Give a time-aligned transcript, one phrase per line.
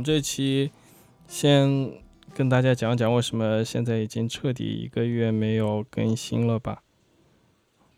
[0.00, 0.70] 们这期
[1.28, 1.92] 先
[2.34, 6.82] 跟大家讲讲为什么现在已经彻底一个月没有更新了吧？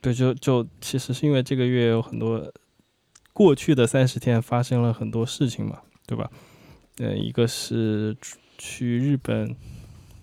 [0.00, 2.52] 对，就就其实是因为这个月有很多
[3.32, 6.28] 过去的三十天发生了很多事情嘛，对吧？
[6.98, 8.16] 嗯，一个是
[8.58, 9.54] 去日本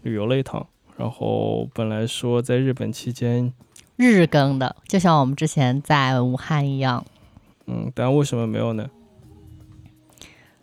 [0.02, 3.54] 旅游了一趟，然后本来说在日本期间
[3.96, 7.06] 日更的，就像我们之前在武汉一样。
[7.68, 8.90] 嗯，但为什么没有呢？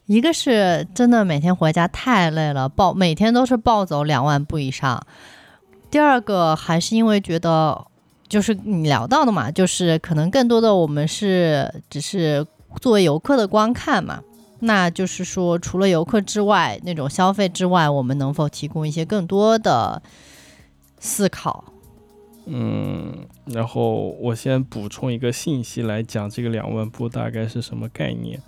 [0.06, 5.04] 一个是真的每天回家太累了，暴每天都是暴走两万步以上。
[5.90, 7.86] 第二个还是因为觉得，
[8.28, 12.46] 就是你聊到的嘛，就是可能更多的我们是只是
[12.80, 14.22] 作为游客的观看嘛。
[14.60, 20.00] 那就是说，除了游客之外，那种消费之外，我们能否提供一些更多的
[20.98, 21.64] 思考？
[22.46, 23.12] 嗯，
[23.44, 28.40] 然后我先补充一个信息来讲，这个两万步大概是什么概念？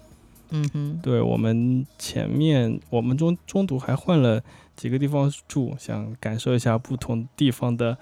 [0.50, 4.42] 嗯哼，对我们前面我们中中途还换了
[4.76, 7.96] 几个地方住，想感受一下不同地方的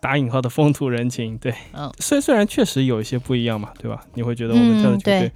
[0.00, 1.38] 打引号的风土人情。
[1.38, 4.04] 对，嗯， 虽虽然确实有一些不一样嘛，对吧？
[4.14, 5.32] 你会觉得我们跳的绝对，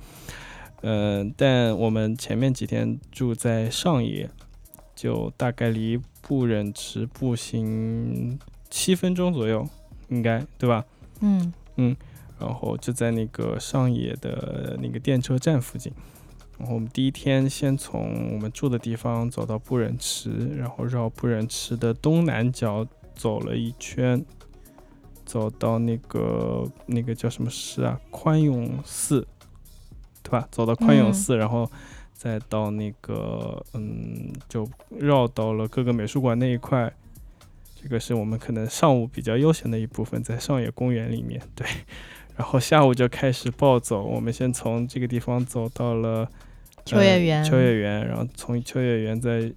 [0.82, 4.28] 嗯，但我们前面几天住在上野，
[4.94, 9.66] 就大概离不忍池步行七分钟左右，
[10.08, 10.84] 应该对吧？
[11.20, 11.96] 嗯嗯，
[12.38, 15.90] 然后就在那个上野的那个电车站附近。
[16.58, 22.84] 然后我们第一天先从我们住的地方走到不忍池，然后绕不忍池的东南角
[23.14, 24.24] 走了一圈，
[25.24, 28.00] 走到那个那个叫什么寺啊？
[28.10, 29.24] 宽永寺，
[30.20, 30.48] 对吧？
[30.50, 31.70] 走到宽永寺，然后
[32.12, 36.92] 再到那个嗯，就绕到了各个美术馆那一块。
[37.80, 41.64] 这个是我们可能上午比较悠闲的一部分，在上野公园里面，对。
[42.36, 46.28] 然后下午就开始暴走，我们先从这个地方走到了。
[46.88, 49.52] 秋叶原，秋叶原，然后从秋叶原再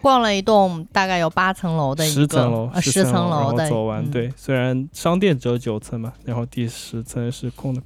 [0.00, 4.08] 逛了一栋大概有八层楼的十层楼，十层楼的走完。
[4.10, 7.82] 对，虽然商店只有九层嘛，然后第十层是空的。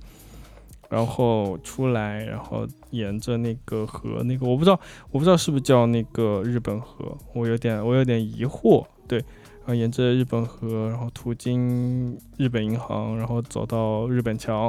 [0.90, 4.78] 然后出来，然后沿着那个河，那个我不知道，
[5.10, 8.84] 我不知道是不是叫那个日本河，我有点我有点疑惑。
[9.08, 9.18] 对，
[9.60, 14.64] 然后沿着日本河，然后途经日本银行，然后走到日本桥，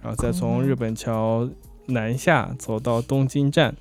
[0.00, 1.46] 然后再从日本桥。
[1.86, 3.76] 南下走到东京站，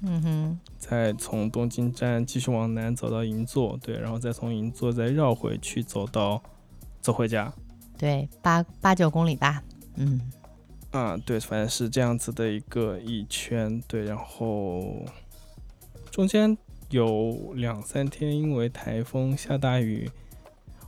[0.00, 6.42] 嗯哼，再从东京站继续往南走到银座，对，然后再从银座再绕回去走到
[7.00, 7.52] 走回家，
[7.98, 9.62] 对，八八九公里吧，
[9.96, 10.20] 嗯，
[10.90, 15.04] 啊，对，反正是这样子的一个一圈，对，然后
[16.10, 16.56] 中间
[16.90, 20.10] 有两三天因为台风下大雨。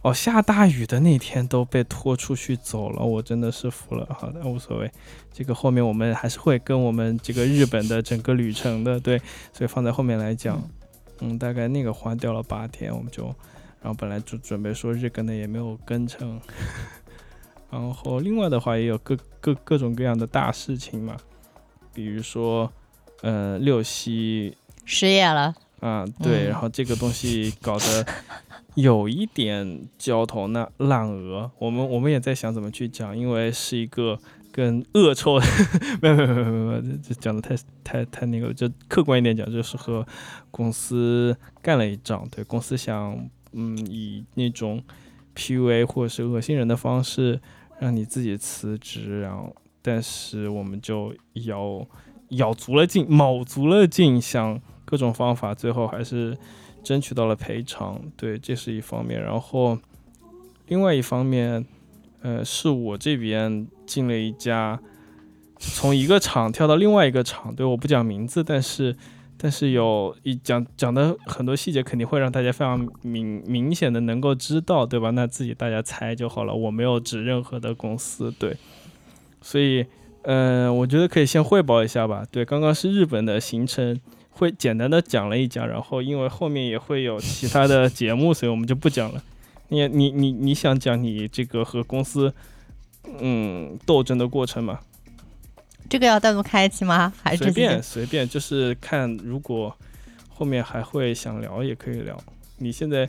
[0.06, 4.06] 哦，下大雨的那天都被拖出去走了，我真的是服了。
[4.17, 4.89] 好的，无所谓，
[5.33, 9.21] 这个后面我们还是会跟我们这个日本的整个旅程的，对，
[9.53, 10.62] 所以放在后面来讲。
[11.19, 13.25] 嗯，大概那个花掉了八天，我们就，
[13.81, 16.41] 然后本来就准备说日更的也没有跟成，
[17.69, 21.16] 然后另外的话也有各各各种各样的大事情嘛，
[21.93, 22.72] 比如说，
[23.22, 25.53] 呃，六夕失业了。
[25.81, 28.06] 啊，对，然后这个东西搞得。
[28.76, 34.19] 有一点焦头那烂额，我们我们也在想怎么去讲，因为是一个
[34.53, 35.41] 跟恶臭，
[36.03, 40.06] 没有没有没有没有，这讲的太太太那个，就客观一点讲，就是和
[40.50, 43.19] 公司干了一仗，对公司想
[43.53, 44.82] 嗯以那种
[45.34, 47.41] PUA 或者是恶心人的方式
[47.78, 51.15] 让你自己辞职，然后但是我们就
[51.47, 51.86] 咬
[52.28, 56.36] 咬足了劲，卯足了劲，想各种方法，最后还是。
[56.86, 59.20] 争取到了赔偿，对，这是一方面。
[59.20, 59.76] 然后，
[60.69, 61.66] 另外一方面，
[62.22, 64.78] 呃，是我这边进了一家，
[65.58, 68.94] 从一个厂跳到另外一个厂，对，我不讲名字，但是，
[69.36, 75.10] 但是有一讲讲的很多细节，肯定会让大家非常明明显的能够知道，对吧？
[75.10, 78.56] 那自己大家猜就好了，我没有指任何的公司，对。
[79.42, 79.84] 所以，
[80.22, 82.24] 嗯，我觉得可以先汇报一下吧。
[82.30, 84.00] 对，刚刚是日本的行程。
[84.38, 89.22] 会简单的讲了一讲，然后因为后面也会有其他的节目，所以我们就不讲了。
[89.68, 92.33] 你你你你想讲你这个和公司
[93.18, 94.80] 嗯斗争的过程吗？
[95.88, 97.12] 这个要单独开一期吗？
[97.22, 99.74] 还是随便随便，就是看如果
[100.28, 102.16] 后面还会想聊也可以聊。
[102.59, 103.06] 你现在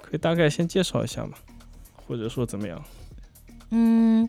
[0.00, 1.32] 可以大概先介绍一下嘛，
[2.06, 2.84] 或者说怎么样？
[3.70, 4.28] 嗯。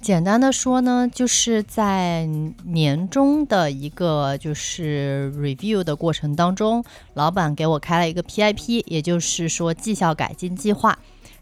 [0.00, 2.26] 简单的说呢，就是在
[2.64, 6.84] 年终的一个就是 review 的过程当中，
[7.14, 10.96] 老板给我开了一个 PIP，也就是说绩效改进计划。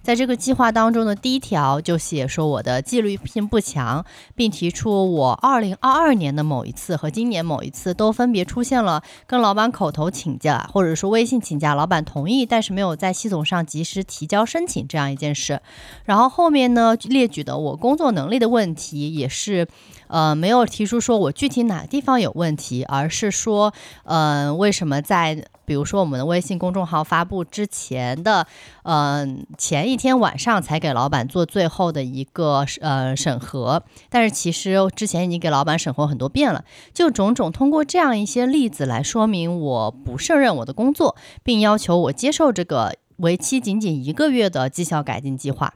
[0.05, 4.05] 在这个计划当中的第一条就写说我的纪律性不强，
[4.35, 15.63] 并提出我二零二二年的某一次和今年某一次都分别出现了跟老板口头请假，或者说微信请假，老板同意，但是没有在系统上及时提交申请这样一件事。
[16.05, 19.67] 然后后面呢列举的我工作能力的问题也是。
[20.15, 23.75] 呃，没有提出说我具体哪个地方有问题，而是说，
[24.05, 28.47] 呃，为什么在比如说我们的微信公众号发布之前的，
[28.85, 29.27] 呃，
[29.59, 45.75] 前一天晚上才给老板做最后的一个呃审核，但是其实之前已经给老板审核很多遍了，就种种通过这样一些例子来说明我不胜任我的工作，并要求我接受这个为期仅仅一个月的绩效改进计划，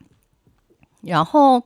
[1.02, 1.64] 然后。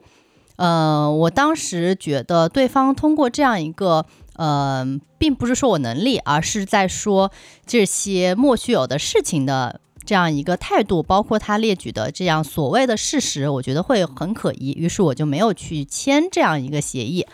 [0.62, 4.06] 呃，我当时觉得对方通过这样一个，
[4.36, 4.86] 呃，
[5.18, 7.32] 并不是说我能力，而是在说
[7.66, 17.26] 这些莫须有的事情的这样一个态度，包括他列举的这样所谓的事实，我觉得会很可疑，于是我就没有去签这样一个协议。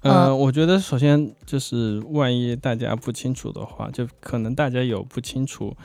[0.00, 5.76] 嗯，我觉得首先就是万一大家不清楚的话，就可能大家有不清楚。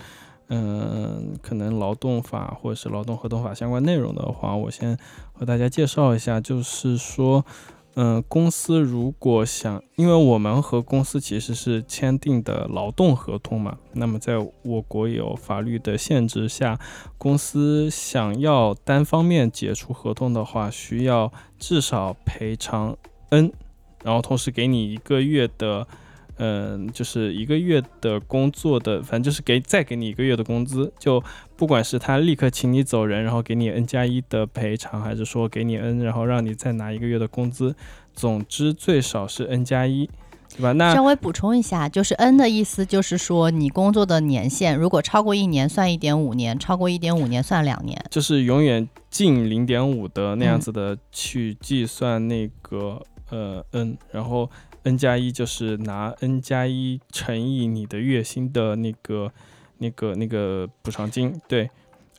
[0.50, 4.98] 嗯，可能劳动法或者是劳动合同法相关内容的话，我先
[5.32, 6.40] 和大家介绍一下。
[6.40, 7.44] 就是说，
[7.96, 16.80] 嗯，公司如果想，因为我们和公司其实是签订的劳动合同嘛，那么在我国有法律的限制下，
[17.18, 22.96] 公司想要单方面解除合同的话，需要至少赔偿
[23.30, 23.52] N，
[24.04, 25.88] 然后同时给你一个月的。
[26.38, 31.24] 嗯，就是一个月的工作的，反正就是给再给你一个月的工资，就
[31.56, 37.76] 不管是他立刻请你走人，然后给你 N 加一的赔偿，还是说给你 N，然后让你再拿一个月的工资，
[38.14, 40.10] 总之最少是 N 加一，
[40.58, 40.72] 对吧？
[40.72, 53.00] 那稍微补充一下，就是 N 的意思就是说你工作的年限，如果超过一年算一点五年，超过一点五年算两年，就是永远近零点五的那样子的去计算那个
[53.30, 54.50] 呃 N，然后。
[54.84, 59.32] N 加一就是拿 N 加一乘以你的月薪的那个、
[59.78, 61.70] 那个、那个补偿金，对。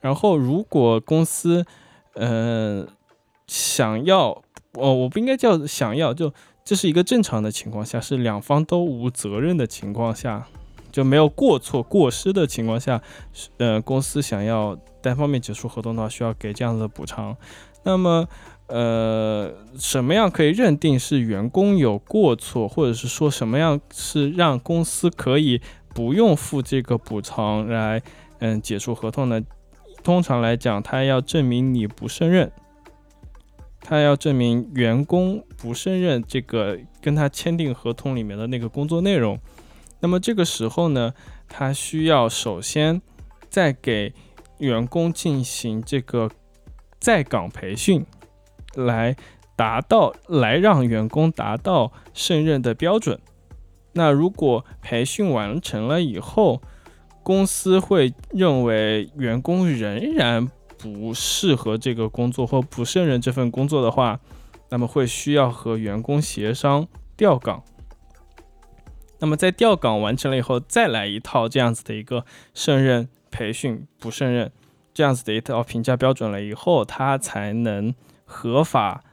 [0.01, 1.65] 然后如果公司，
[2.13, 2.87] 呃，
[3.47, 4.29] 想要，
[4.73, 6.33] 哦，我不应该叫想要，就
[6.63, 10.47] 这是一个正常的情况下，是两方都无责任的情况下，
[10.91, 13.01] 就没有过错、过失的情况下，
[13.57, 17.37] 呃，公司想要单方面结束合同的话，需要给这样的补偿。
[17.83, 18.27] 那么。
[18.67, 25.61] 呃，什么样可以认定是员工有过错，或者是说什么样是让公司可以
[25.93, 28.01] 不用付这个补偿来，
[28.39, 29.39] 嗯，解除合同呢？
[30.03, 32.51] 通常来讲，他要证明你不胜任，
[33.81, 39.39] 他要证明员工不胜任这个跟他签订合同里面的那个工作内容。
[39.99, 41.13] 那么这个时候呢，
[41.47, 43.01] 他需要首先
[43.49, 44.13] 再给
[44.57, 46.29] 员工进行这个
[46.99, 48.03] 在岗培训。
[48.75, 49.15] 来
[49.55, 53.19] 达到，来让员工达到胜任的标准。
[53.93, 56.61] 那如果培训完成了以后，
[57.23, 64.19] 公司会认为员工仍然不适合这个工作或不胜任这份工作的话，
[64.69, 66.85] 那么会需要和员工协商
[67.15, 67.63] 调岗。
[69.19, 74.51] 那么在调岗完成了以后，再来一套这样子的一个胜任培训不胜任
[74.93, 77.95] 这样子的一套评价标准了以后，他才能。
[78.25, 79.03] 合法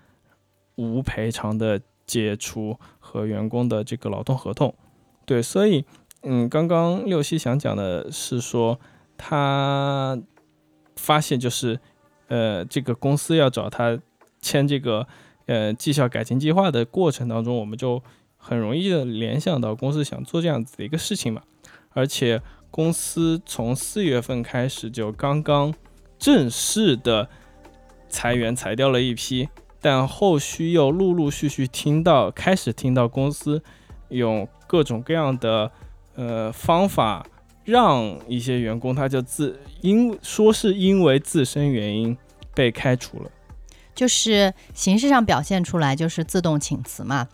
[0.77, 4.75] 无赔偿的解除和员工的这个劳动合同，
[5.25, 5.85] 对，所以，
[6.23, 8.81] 嗯，刚刚六七想讲的是说，
[9.17, 10.19] 他
[10.97, 11.79] 发现就是，
[12.29, 13.99] 呃，这个公司要找他
[14.41, 15.07] 签这个，
[15.47, 18.03] 呃，绩效改进计划的过程当中，我们就
[18.37, 21.43] 很容易的联想到公司想做这样子的一个事情嘛，
[21.91, 22.41] 而且
[22.71, 25.73] 公司从四月份开始就刚刚
[26.19, 27.29] 正式的。
[28.13, 29.49] 裁员裁掉了一批，
[29.81, 33.61] 但后续又陆陆续续听到，开始听到公司
[34.11, 35.73] 用各种各样的
[36.15, 37.27] 呃方法，
[37.65, 42.17] 让一些员工他就自因说是因为自身原因
[42.55, 43.31] 被开除了，
[43.95, 47.27] 就是形式上表现出来就是自动请辞嘛。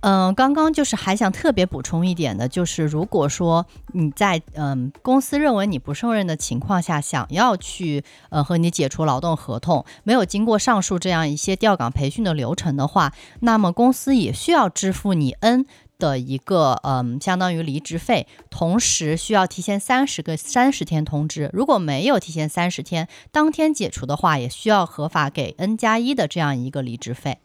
[0.00, 15.66] 嗯，刚刚就是还想特别补充一点的，就是如果说你在嗯公司认为你不胜任的情况下，想要去呃和你解除劳动合同，没有经过上述这样一些调岗培训的流程的话，那么公司也需要支付你 N
[15.98, 27.38] 的一个嗯相当于离职费，同时需要提前三十个三十天通知，如果没有提前三十天，当天解除的话，也需要合法给 N 加一的这样一个离职费。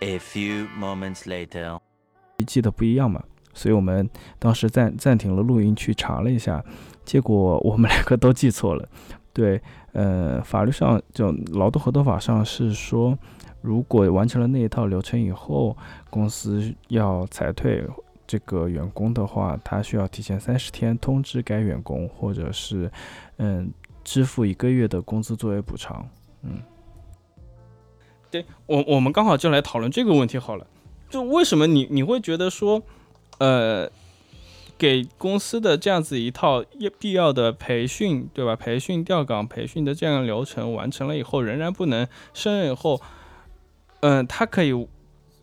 [0.00, 1.78] A few moments later，
[2.46, 3.22] 记得不一样嘛，
[3.54, 4.08] 所以我们
[4.38, 6.62] 当时暂暂停了录音去查了一下，
[7.04, 8.86] 结果我们两个都记错了。
[9.32, 9.60] 对，
[9.92, 13.18] 呃，法律上就劳动合同法上是说，
[13.62, 15.76] 如果完成了那一套流程以后，
[16.10, 17.84] 公司要裁退
[18.26, 22.88] 这个员工的话，他需要提前三十天通知该员工，或者是
[23.38, 23.72] 嗯
[24.04, 26.06] 支付一个月的工资作为补偿。
[26.42, 26.62] 嗯，
[28.66, 30.66] 我我们刚好就来讨论这个问题好了，
[31.10, 32.82] 就为什么你你会觉得说，
[33.38, 33.90] 呃。
[34.76, 38.56] 给公司的这样子一套必必要的培训，对吧？
[38.56, 43.00] 培训调岗、培训的这样流程完成了以后，仍然不能胜任以后，
[44.00, 44.72] 嗯，他可以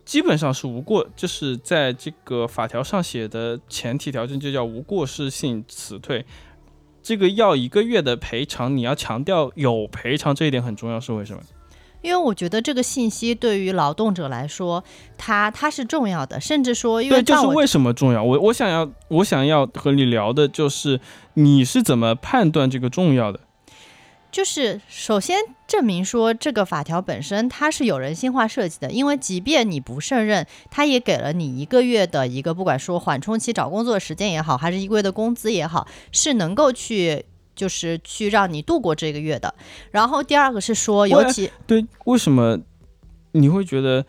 [0.04, 6.26] 基本上是无过，就是在这个法条上写的前提条件就叫无过失性辞退。
[7.02, 11.42] 这个要一个月的赔偿，你要强调有赔偿这一点很重要，是为什么？
[12.02, 14.84] 因为我觉得这个信息对于劳动者来说，
[15.18, 18.24] 它它是重要的，甚至说，因为就是为什么重要？
[18.24, 21.00] 我我想要我想要和你聊的就是
[21.36, 23.40] 你是怎么判断这个重要的？
[24.32, 37.26] 就是首先证明说这个法条本身它是有人性化设计的，因为即便你不胜任，它也给了你一个月的一个不管说缓冲期找工作的时间也好，还是一个月的工资也好，是能够去。
[37.56, 39.54] 就是去让你度过这个月的，
[39.92, 42.58] 然后第二个是说，尤其对为什么
[43.34, 44.06] 你会觉得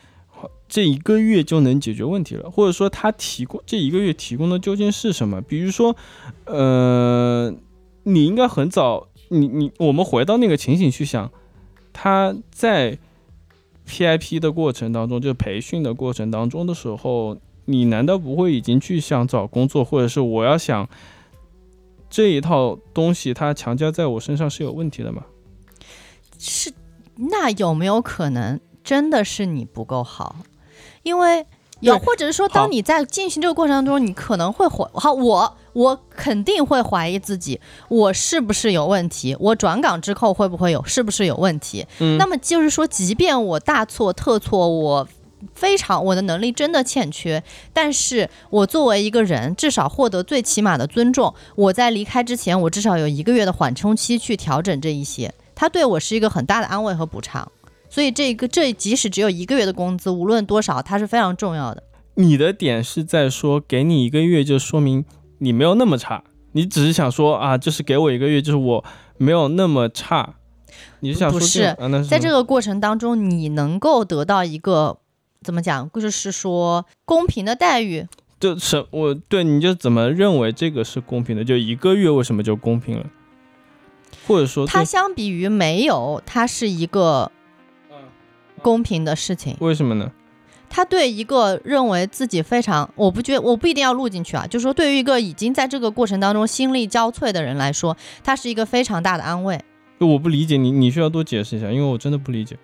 [0.68, 5.42] 这一个月就能解决问题了，或者说他提供这一个月提供的究竟是什么？
[5.42, 5.94] 比如说，
[6.44, 7.52] 呃，
[8.04, 11.30] 你应该很早，你你我们回到那个情形去想，
[11.92, 12.96] 他在
[13.87, 20.88] PIP 的过程当中，就培训的过程当中的时候，你难道不会已经去想找工作，或者是我要想？
[22.12, 25.23] 这一套东西，它强加在我身上是有问题的吗？
[26.38, 26.71] 是，
[27.16, 30.37] 那有没有可能真的是你不够好？
[31.04, 31.47] 因为
[31.81, 39.35] 有，或者是说，当你在进行这个过程当中，你可能会怀，好，我我肯定会怀疑自己，我是不是有问题？
[39.40, 41.87] 我转岗之后会不会有，是不是有问题？
[42.00, 45.09] 嗯，那么就是说，即便我大错特错，我。
[45.54, 51.34] 非常，我的能力真的欠缺，但是我作为一个人，至少获得最起码的尊重。
[51.56, 57.50] 我在离开之前，我至少有一个月的缓冲期去调整这一些，他对我是一个很大的安慰和补偿。
[57.90, 61.82] 所以这个这即使只有一个月的工资，无论多少，它是非常重要的。
[62.14, 65.04] 你的点是在说，给你一个月就说明
[65.38, 68.84] 你没有那么差，你只是想说啊，就是给我一个月，就是我
[69.18, 70.37] 没有那么差。
[71.00, 71.76] 你是想说不是？
[72.08, 74.99] 在这个过程当中，你能够得到一个。
[75.42, 75.90] 怎么讲？
[75.92, 78.06] 就是说公平的待遇，
[78.40, 81.44] 就是我对你就怎么认为这个是公平的？
[81.44, 83.06] 就一个月为什么就公平了？
[84.26, 87.32] 或者说，它相比于没有，它是一个
[88.62, 89.56] 公平的事情。
[89.61, 90.12] 为什么呢？
[90.75, 94.46] 他对一个认为自己非常，我不觉我不一定要录进去啊。
[94.46, 97.94] 就是说，对于一个已经在这个过程当中心力交瘁的人来说，
[98.25, 99.61] 它是一个非常大的安慰。
[99.99, 102.56] 我不理解你，你需要多解释一下，因为我真的不理解。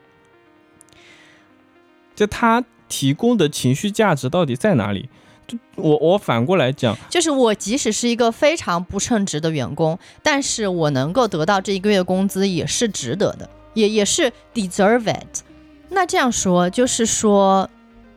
[2.19, 5.09] 就他提供的情绪价值到底在哪里？
[5.47, 15.45] 就我我反过来讲，就是我即使是一个非常不称职的员工，但是我能够得到这一个月工资也是值得的，也也是 deserve it。
[15.91, 17.71] 那这样说就是说，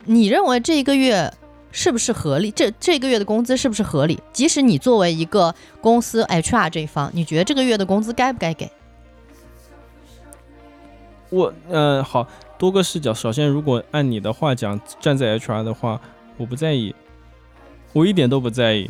[0.05, 1.31] 你认为这一个月
[1.71, 2.49] 是不是合理？
[2.49, 4.19] 这这个月的工资是不是合理？
[4.33, 8.71] 即使你作为一个公司 HR 这一方，你觉得这个月的工资该不该给？
[11.29, 12.27] 我嗯好。
[12.61, 13.11] 多个视角。
[13.11, 15.99] 首先，如果按你的话讲，站在 HR 的话，
[16.37, 16.93] 我不在意，
[17.91, 18.87] 我一点都不在意。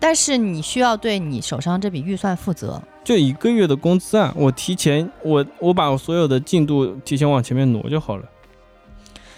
[0.00, 2.82] 但是你需要对你手上这笔预算负责。
[3.04, 8.24] 就一个月的工资啊，我提前，我我把我所有的进度提前往前面挪就好了。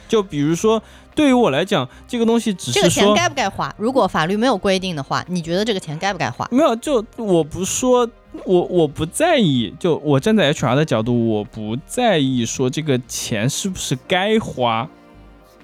[0.09, 0.83] 就比如说，
[1.15, 3.75] 对于我来讲，这个东西只是这个钱该不该花？
[3.77, 6.49] 如果法律没有规定的话，你觉得这个钱该不该花？
[6.51, 8.09] 没有，就我不说。
[8.45, 14.89] 我我不在意，就我站在 HR 的角度，我不在意说这个钱是不是该花，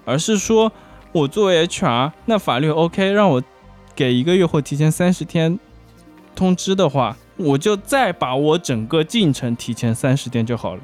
[0.05, 0.73] 而是说
[1.12, 3.43] 我作为 HR，那法律 OK，让我
[3.95, 5.59] 给一个月或提前三十天
[6.35, 10.83] 通知的话，我就再把我整个进程提前三十天就好了。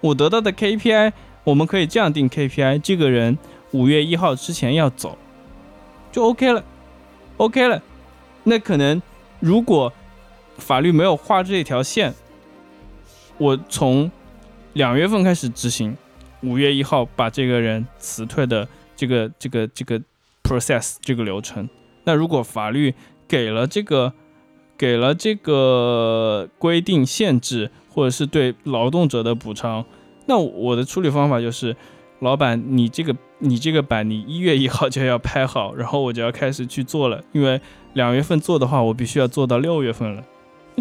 [0.00, 1.12] 我得到的 KPI，
[1.44, 3.38] 我们可以这样定 KPI，这个人
[3.70, 5.16] 五月一号之前要走，
[6.10, 6.64] 就 OK 了
[7.36, 7.82] ，OK 了。
[8.44, 9.00] 那可能
[9.40, 9.92] 如果。
[10.58, 12.14] 法律没有画这条线，
[13.38, 14.10] 我从
[14.74, 15.96] 两月份开始执行，
[16.42, 20.00] 五月一号把这个人辞退的这个这个这个
[20.42, 21.68] process 这个流程。
[22.04, 22.94] 那如果法律
[23.28, 24.12] 给了这个
[24.76, 29.84] 给了这个规定限制，或者是对劳动者的补偿，
[30.26, 31.76] 那我的处理方法就是，
[32.20, 37.60] 老板你这个你这个板你一月一号就要拍好，然后我就要开始去做了，因为
[37.92, 40.24] 两月份做的话，我必须要做到六月份了。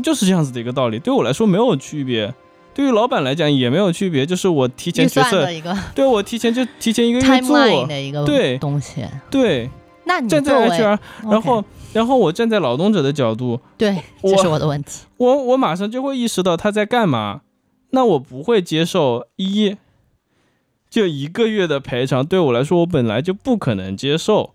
[0.04, 1.00] 就是这样子的一个道理。
[1.00, 2.34] 对我来说没有区别，
[2.74, 5.48] 对于老板来讲也没有区别，就是我提前预决策
[5.94, 7.58] 对我提前就提前一个月 做，
[7.88, 9.06] 的一个对东西。
[9.30, 9.70] 对，
[10.06, 15.06] 那你站在 HR，然后然后我站在劳动者的角度，对，我这是我的问题。
[15.18, 17.42] 我我马上就会意识到他在干嘛，
[17.90, 19.76] 那我不会接受一
[20.90, 24.54] 就一个月的赔偿，对我来说我本来就不可能接受。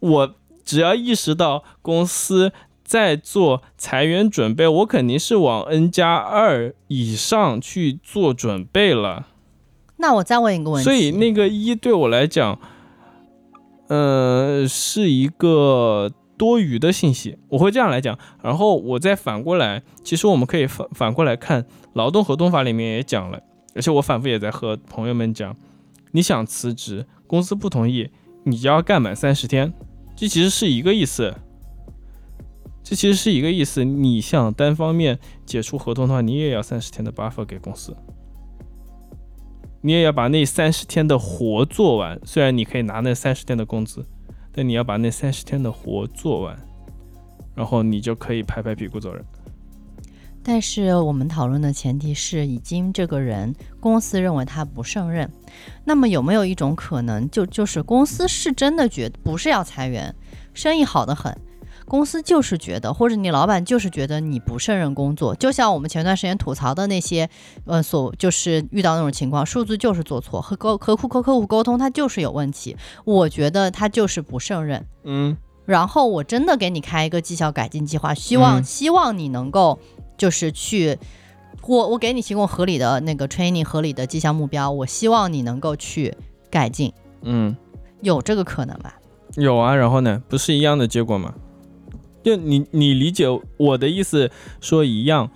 [0.00, 0.34] 我
[0.64, 2.52] 只要意识到公司
[2.90, 9.28] 在做裁员准备，我肯定是往 N 加二以上去做准备了。
[9.98, 12.58] 那我再问一个问题，所以那个一对我来讲，
[13.86, 18.18] 呃，是一个多余的信息，我会这样来讲。
[18.42, 23.40] 然后我再反过来，其实我们可以反反过来看，劳动合同法里面也讲了，
[23.76, 25.56] 而且我反复也在和朋友们讲，
[26.10, 28.10] 你想辞职，公司不同意，
[28.42, 29.72] 你就要干满三十天，
[30.16, 31.32] 这其实是一个意思。
[32.90, 35.16] 这其实是一个意思，你想单方面
[35.46, 37.96] 解除合同的话，你也要三十天的 buffer 给公司。
[39.80, 42.20] 你也要把那三十天的活做完。
[42.24, 44.04] 虽然你可以拿那三十天的工资，
[44.50, 46.58] 但你要把那三十天的活做完，
[47.54, 49.24] 然后你就可以拍拍屁股走人。
[50.42, 55.30] 但是我们讨论的前提是，已经这个人公司认为他不胜任，
[55.84, 60.12] 那么有没有一种可能，就就是公司是真的觉得不是要裁员，
[60.52, 61.32] 生意好得很，
[61.90, 67.28] 公司就是觉得，或者你老板就是觉得你不胜任工作，就像我们前段时间吐槽的那些，
[67.64, 74.86] 呃，所就是遇到那种情况，数字就是做错，和沟和客和客户沟通他就是有问题，我觉得他就是不胜任。
[75.02, 79.78] 嗯然后我真的给你开一个绩效改进计划，希望、嗯希望你能够
[80.16, 80.96] 就是去，
[81.66, 86.14] 我我给你提供合理的那个 training，合理的绩效目标，我希望你能够去
[86.50, 86.92] 改进，
[87.22, 87.56] 嗯，
[88.00, 88.94] 有这个可能吧？
[89.36, 89.74] 有啊。
[89.74, 91.34] 然后呢，不是一样的结果吗？
[92.22, 95.30] 就你你理解我的意思说一样，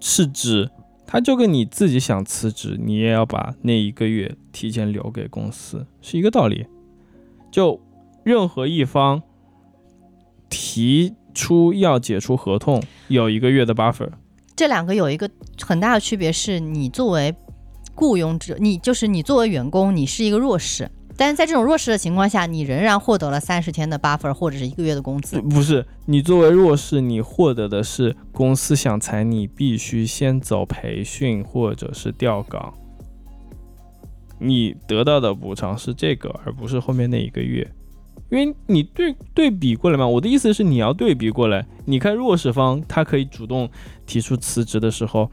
[0.00, 0.70] 是指
[1.06, 6.66] 他就跟你自己想辞职，你也要把那一个月提前留给公司，是一个道理。
[7.50, 7.80] 就
[8.24, 9.22] 任何一方
[10.50, 14.10] 提出要解除合同，有一个月的 buffer。
[14.54, 15.30] 这两个有一个
[15.62, 17.34] 很大的区别是，你作为
[17.94, 20.90] 雇佣者，你就是你作为员工，你是一个弱势。
[21.18, 25.40] 但是在这种弱势的情况下，你仍然获得了三十天的 buffer 或者是一个月的工资。
[25.40, 32.72] 不是，你作为弱势，你获得的是公司想裁你，必须先走培训或者是调岗。
[34.38, 37.68] 你得到的补偿是这个，而不是后面那一个月，
[38.30, 40.06] 因为你对对比过来嘛。
[40.06, 43.68] 我的意思是你要对比过来，你看弱势方他可以主动
[44.06, 45.28] 提出辞职的时候，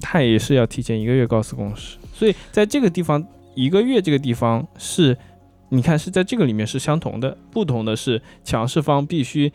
[0.00, 3.22] 他也是要提前一个月告诉公司，所以在这个地方
[3.56, 5.16] 一个月这个地方是，
[5.70, 9.52] 你看是在这个里面是相同的，不同的是强势方必须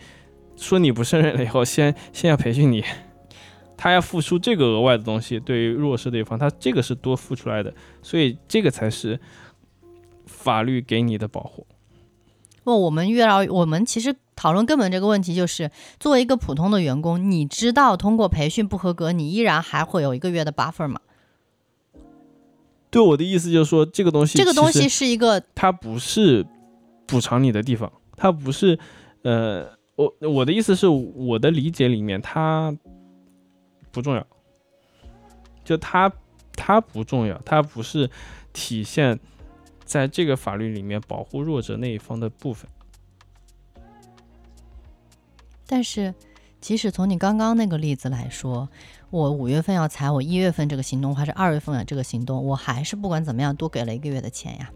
[0.57, 2.83] 说你不胜任了以后，先先要培训你，
[3.77, 9.19] 他要付出这个额外的东西，对于弱势的一方，他这个是多付出来的，所以这个才是
[10.25, 11.65] 法律给你的保护。
[12.63, 20.99] 不，我们越来，我们其实讨论根本这个问题就是，作为一个普通的员工，你知道通过培训不合格，你依然还会有一个月的 buffer 吗？
[22.91, 26.45] 对我的意思就是说，这个东西这个东西是一个它不是
[27.07, 28.77] 补偿你的地方，它不是，
[29.23, 32.77] 呃，我我的意思是，我的理解里面它
[33.91, 34.27] 不重要，
[35.63, 36.11] 就它
[36.53, 38.09] 它不重要，它不是
[38.51, 39.17] 体现
[39.85, 42.69] 在这个法律里面保护弱者那一方的部分。
[45.65, 46.13] 但是，
[46.59, 48.67] 即使从你刚刚那个例子来说，
[49.11, 54.71] 我五月份要裁，我一月份这个行动还是二月份的这个行动，我还是不管怎么样多给了一个月的钱呀，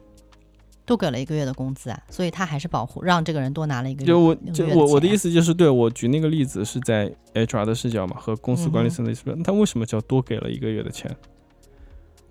[0.86, 4.08] 多给了一个月的工资啊，所以他还是保护让这个人多拿了一个月。
[4.08, 11.16] 就我就我我的意思就是，对我举那个例子是在 HR 的视角嘛，和公司管理嗯层的视角，他为什么叫多给了一个月的钱？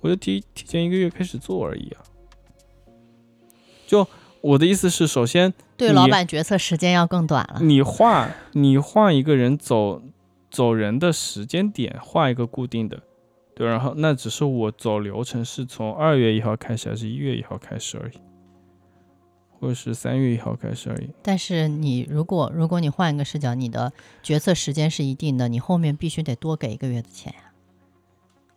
[0.00, 2.04] 我就提提前一个月开始做而已啊。
[3.86, 4.06] 就
[4.42, 7.60] 我的意思是，首先对老板决策时间要更短了。
[7.62, 10.02] 你画你画一个人走
[10.54, 13.02] 走人的时间点，画一个固定的，
[13.56, 18.14] 对，然后那只是我走流程是从二月一号开始，还是一月一号开始而已，
[19.58, 21.10] 或者是三月一号开始而已。
[21.24, 27.52] 但是你如果如果你换一个视角，你的决策时间是一定的，你后面必须得多给一个月的钱呀。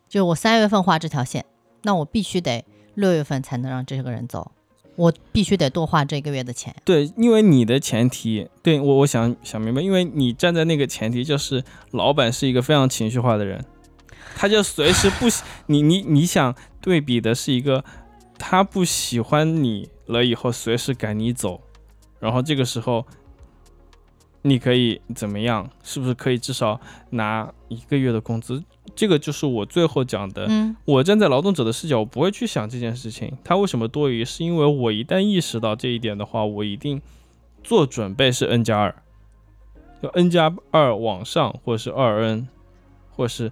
[0.08, 1.46] 就我三月份画这条线，
[1.82, 4.52] 那我必须得六月份才能让这个人走，
[4.98, 6.76] 我必须得多花这个月的钱。
[6.84, 13.64] 对，因为你的前提，对我我想想明白，因为你站在那个前提，就是老板是一个非常情绪化的人，
[14.36, 17.86] 他就随时不喜 你你你想对比的是一个
[18.40, 21.62] 他不喜欢你了以后随时赶你走，
[22.20, 23.06] 然后这个时候
[24.44, 25.70] 你可以怎么样？
[25.84, 26.80] 是不是可以至少
[27.12, 28.64] 拿一个月的工资？
[28.96, 30.46] 这个就是我最后讲的。
[30.50, 34.24] 嗯我站在劳动者的视角，我不会去想这件事情，它为什么多余？
[34.24, 37.02] 是因为我一旦意识到这一点的话，我一定
[37.64, 38.96] 做准备是 n 加二，
[40.02, 42.48] 就 n 加二往上，或者是二 n，
[43.12, 43.52] 或者是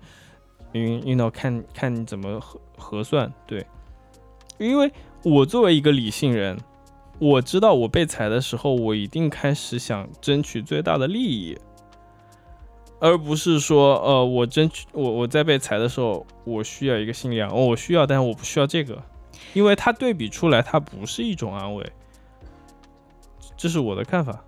[0.73, 3.65] 嗯，you know 看看你怎么核核算，对，
[4.57, 4.91] 因为
[5.23, 6.57] 我作为一个理性人，
[7.19, 11.57] 我知道我被裁的时候，我一定开始想争取最大的利益。
[12.99, 19.03] 而不是说，呃，我争取我我在被裁的时候，我需要一个心理安慰，哦，我需要，但是我不需要这个，
[19.53, 21.91] 因为它对比出来，它不是一种安慰，
[23.57, 24.43] 这是我的看法。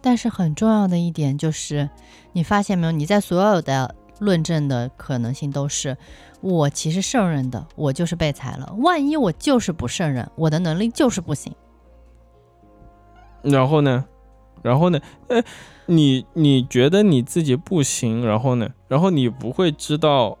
[0.00, 1.88] 但是很重要的一点就是，
[2.32, 2.92] 你发现没有？
[2.92, 5.96] 你在所有的论证的可能性都是，
[6.40, 8.72] 我其实胜任的，我就是被裁了。
[8.78, 11.52] 万一我就是不胜任，我的能力就是不行。
[13.42, 14.04] 然后呢，
[14.62, 15.42] 然后呢，呃，
[15.86, 20.36] 你你觉得你自己不行，然后呢，然后你不会知道，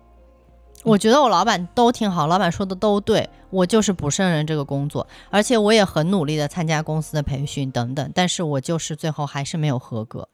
[0.84, 10.28] 我觉得我老板都挺好，老板说的都对，我就是不胜任这个工作，而且我也很努力的参加公司的培训等等，但是我就是最后还是没有合格。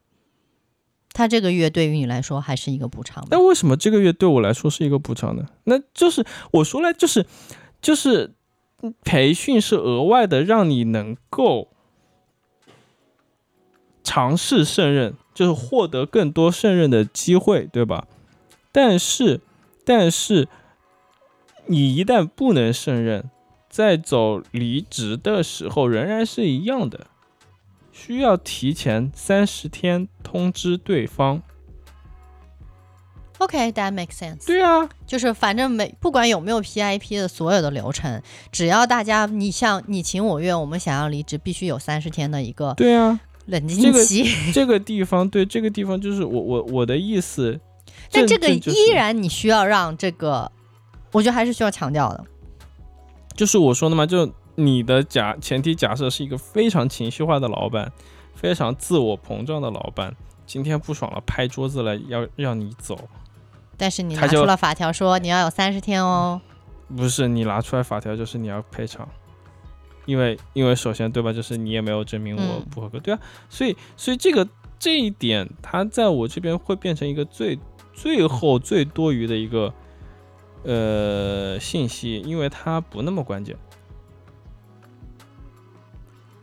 [1.13, 3.41] 他这个月对于你来说还是一个补偿吧那？
[3.41, 5.47] 为什么这个月对我来说是一个补偿呢？
[5.63, 7.25] 那就是我说了，就是
[7.81, 8.35] 就是
[9.05, 11.69] 培训是额外的，让你能够
[14.05, 18.07] 尝试胜任，就是获得更多胜任的机会，对吧？
[18.71, 19.41] 但是
[19.85, 20.47] 但是
[21.67, 23.31] 你一旦不能胜任，
[23.69, 27.07] 在走离职的时候仍然是一样的，
[27.91, 31.43] 需要提前三十天通知对方。
[33.39, 34.47] OK，that、makes sense。
[34.47, 44.25] 对啊，就是反正没不管有没有 PIP 的所有的流程，只要大家你像你情我愿，我们想要离职，必须有三十天的一个对啊，冷静期。
[44.53, 47.61] 这个地方，对这个地方就是我我我的意思。
[48.11, 50.51] 但这个依然你需要让这个，
[51.13, 52.25] 我觉得还是需要强调的。
[53.35, 57.91] 就是我说的嘛，就你的假前提假设是一个非常情绪化的老板，
[58.35, 60.15] 非常自我膨胀的老板，
[60.47, 62.97] 今天不爽了，拍桌子了，要让你走，
[63.77, 66.41] 但是你拿出了法条说你要有三十天哦。
[66.95, 69.09] 不是你拿出来法条就是你要赔偿，
[70.07, 74.47] 因为因为首先对吧，就是你也没有证明我嗯不合格，对啊，所以所以这个
[74.79, 77.59] 这一点，它在我这边会变成一个最
[77.93, 79.73] 最后最多余的一个
[80.65, 83.57] 呃信息，因为它不那么关键，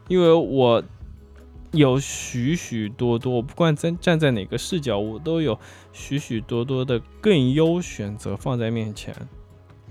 [0.07, 0.83] 因为我
[1.71, 5.57] 有许许多多，我不管站站在哪个视角，我都有
[5.93, 9.15] 许许多多的更优选择放在面前。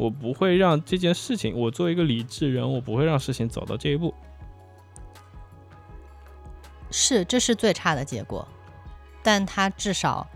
[0.01, 4.15] 我不会让这件事情，我作为一个理智人，我不会让事情走到这一步。
[6.91, 8.49] 是，这是最差的结果，
[9.23, 10.27] 但他至少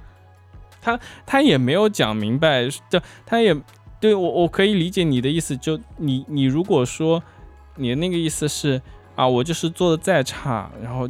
[0.83, 3.57] 他他也没有讲明白，就他也
[3.99, 5.57] 对我我可以理解你的意思。
[5.57, 7.23] 就你你如果说
[7.77, 8.83] 你的那个意思是
[9.17, 11.09] 啊，我就是做的再差，然后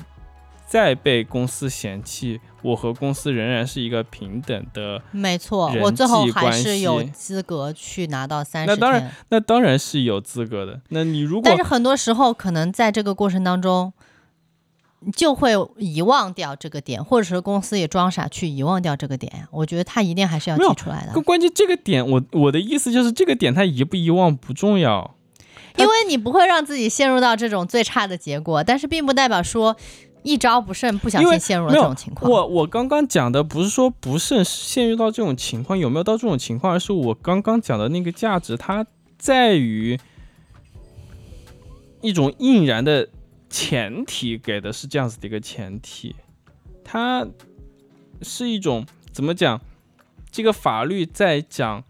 [0.64, 9.12] 再被公司嫌弃，我和公司仍然是一个平等的，没错，我最后还是有资格去拿到三十那当然。
[9.29, 10.81] 那当然是有资格的。
[10.88, 13.92] 那你如果但是很多时候，可能在这个过程当中，
[15.14, 19.46] 就会遗忘掉这个点，或者是公司也装傻去遗忘掉这个点呀。
[19.50, 25.14] 我觉得他一定还是要提出来的关，关键这个点，我我的意思就是这个点他遗不遗忘不重要。
[25.77, 29.77] 因为你不会让自己陷入到这种最差的结果，但是并不代表说
[30.24, 32.28] 一招不慎不小心陷入了这种情况。
[32.28, 38.84] 我我刚刚讲的不是说不慎陷入到这种情况，有没有到这种情况，而是我刚刚讲的那个价值，它
[39.16, 40.00] 在于
[42.00, 43.08] 一种应然的
[43.48, 46.16] 前提，给的是这样子的一个前提，
[46.82, 47.26] 它
[48.22, 49.60] 是一种怎么讲？
[50.30, 51.84] 这个法律在讲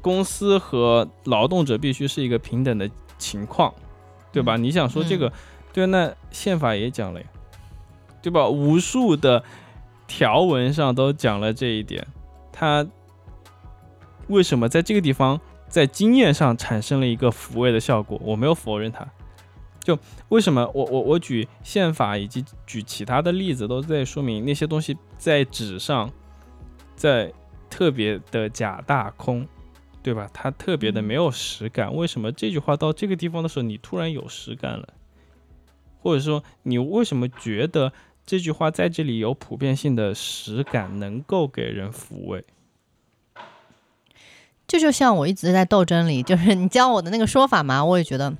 [0.00, 3.72] 公司和劳动者必须是一个平等的情况，
[4.32, 4.56] 对吧？
[4.56, 5.32] 你想说这个，
[5.74, 7.26] 对，那宪法也讲了呀。
[8.22, 8.48] 对吧？
[8.48, 9.44] 无数的
[10.06, 12.06] 条文上都讲了这一点，
[12.50, 12.86] 他
[14.28, 18.18] 为什么在这个地方在经验上产生了一个抚慰的效果？
[18.24, 19.06] 我没有否认它。
[19.80, 19.98] 就
[20.30, 26.10] 为什么我我我举宪法以及举其他的例子，都在说明那些东西在纸上，
[26.96, 27.30] 在
[27.68, 29.46] 特别的假大空，
[30.02, 30.30] 对吧？
[30.32, 31.94] 它特别的没有实感。
[31.94, 34.88] 为什么这句话到这个地方的时候，你突然有实感了？
[36.04, 37.94] 或者说，你为什么觉得
[38.26, 42.44] 这句话在这里有普遍性的实感，能够给人抚慰？
[44.66, 48.36] 这就像我一直在斗争里，就是你教我的那个说法嘛，我也觉得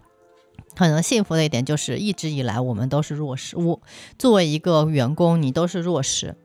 [0.77, 3.57] 可能幸福的一点就是，一直以来我们都是弱势。
[3.57, 3.81] 我
[4.19, 6.37] 作为一个员工，你都是弱势。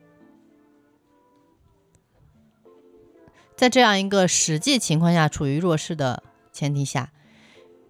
[3.57, 7.11] 在这样一个实际情况下，处于弱势的前提下，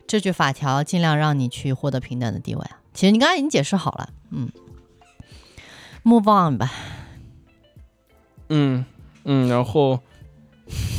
[0.08, 2.82] 这句法条尽量让你去获得平等的地位啊。
[3.00, 4.52] 其实你刚刚已经解释好了，嗯
[6.04, 6.70] ，move on 吧。
[8.50, 8.84] 嗯
[9.24, 9.94] 嗯，然后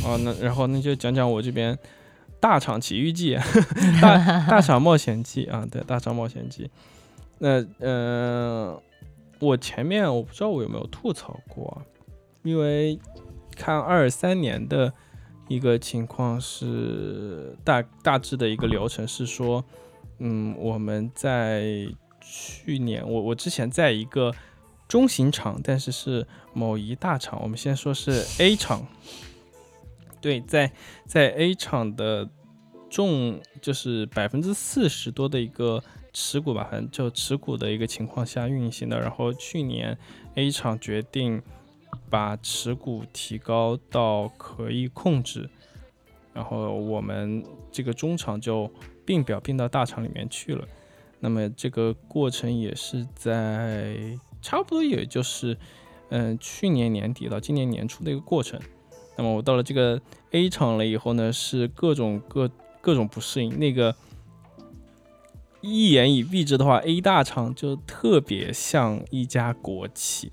[0.03, 1.79] 啊，那然后那就讲讲我这边
[2.41, 3.37] 大厂奇遇记，
[4.01, 6.71] 大大厂冒险记啊，对，大厂冒险记。
[7.37, 8.83] 那呃，
[9.39, 11.83] 我前面我不知道我有没有吐槽过，
[12.43, 12.99] 因为
[13.55, 14.91] 看二三年的
[15.49, 19.63] 一个情况是大大致的一个流程是说，
[20.21, 21.89] 嗯，我们在
[22.21, 24.33] 去年我我之前在一个
[24.87, 28.87] 中型厂，但是是某一大厂，我们先说是 A 厂。
[30.21, 30.71] 对，在
[31.07, 32.29] 在 A 厂的
[32.91, 39.01] 重就是百分之四十多的一个持股吧，反正就持股的一个情况下运行的。
[39.01, 39.97] 然后去年
[40.35, 41.41] A 厂决定
[42.11, 45.49] 把持股提高到可以控制，
[46.35, 48.71] 然后我们这个中厂就
[49.05, 50.67] 并表并到大厂里面去了。
[51.21, 55.57] 那么这个过程也是在差不多也就是
[56.11, 58.61] 嗯、去年年底到今年年初的一个过程。
[59.17, 60.01] 那么我到了这个
[60.33, 63.59] A 厂了以后呢，是各种各各种不适应。
[63.61, 63.95] 那个
[65.61, 70.33] 一言以蔽之的话，A 大厂就特别像一家国企，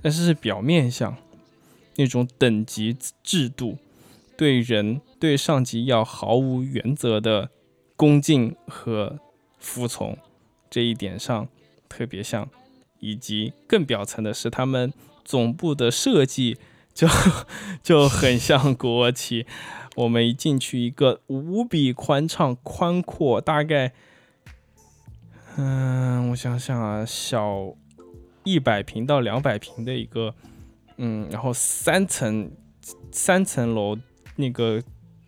[0.00, 1.16] 但是是表面像
[1.96, 3.76] 那种等级制度，
[4.36, 7.50] 对人对上级要毫无原则的
[8.02, 9.20] 恭敬和
[9.60, 10.18] 服从
[10.68, 11.46] 这一点上
[11.88, 12.48] 特别像，
[12.98, 14.92] 以及更表层的是他们
[15.24, 16.58] 总部的设计。
[16.92, 17.06] 就
[17.80, 19.46] 就很像国企，
[19.94, 23.92] 我们一进去一个无比宽敞、宽阔，大概，
[25.56, 27.76] 嗯，我想想啊，小
[28.42, 30.34] 一百平到两百平的一个，
[30.96, 32.50] 嗯，然后三层
[33.12, 33.96] 三层楼，
[34.34, 34.82] 那个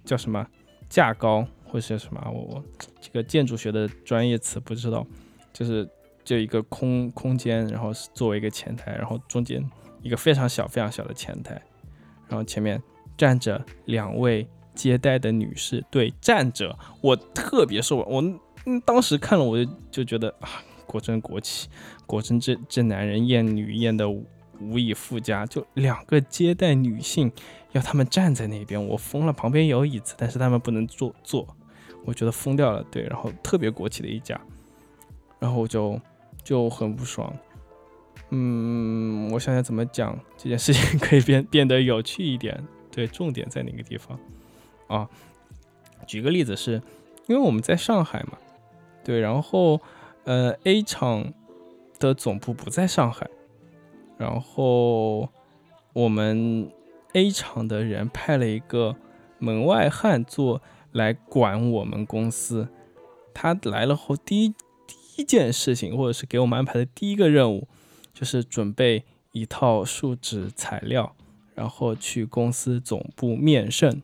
[0.04, 0.48] 叫什么
[0.88, 2.64] 架高或是什么，我我
[3.00, 5.04] 这个建筑学的专业词不知道，
[5.52, 5.88] 就是
[6.22, 9.68] 就一个空空间，然后是作为一个前台，然后中间。
[10.02, 11.54] 一个非常小、非常小的前台，
[12.28, 12.80] 然后前面
[13.16, 16.78] 站着两位接待的女士，对，站着。
[17.00, 18.22] 我特别受我，
[18.66, 21.70] 嗯，当时看了我就就觉得啊，果真国企，
[22.04, 25.46] 果真这这男人厌女厌的无以复加。
[25.46, 27.32] 就两个接待女性，
[27.72, 29.32] 要他们站在那边，我疯了。
[29.32, 31.56] 旁边有椅子，但是他们不能坐坐，
[32.04, 32.82] 我觉得疯掉了。
[32.90, 34.40] 对，然后特别国企的一家，
[35.38, 36.00] 然后我就
[36.42, 37.32] 就很不爽。
[38.30, 42.62] 嗯，我想想怎么讲这件事情 可以变变得有趣一点。
[42.90, 44.18] 对，重点在哪个地方
[44.86, 45.08] 啊？
[46.06, 46.82] 举个例子是，
[47.26, 48.38] 因为我们在上海嘛，
[49.02, 49.80] 对，然后
[50.24, 51.32] 呃 A 厂
[51.98, 53.28] 的总部不在上海，
[54.18, 55.28] 然后
[55.92, 56.70] 我们
[57.14, 58.94] A 厂的人派了一个
[59.38, 60.60] 门外汉做
[60.94, 62.66] 来管我们公司。
[63.34, 67.68] 他来了后，第一第一件事情，或者是给我们安排的第一个任务。
[68.14, 69.02] 就是准备
[69.32, 71.16] 一套树脂材料，
[71.56, 74.00] 然后去公司总部面圣。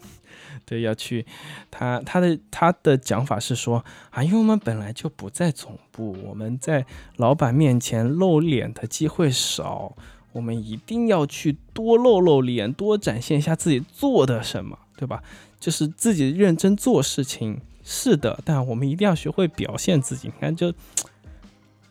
[0.66, 1.24] 对，要去
[1.70, 6.84] 他他的他的讲法是说啊，因为我们本来就不在总部，我们在
[7.16, 9.96] 老板面前露脸的机会少，
[10.32, 15.22] 我们一定要去多露露脸，多展现一下自己做的什么，对吧？
[15.66, 20.28] 就是自己认真做事情，是的，但我们一定要学会表现自己。
[20.28, 20.72] 你看，就。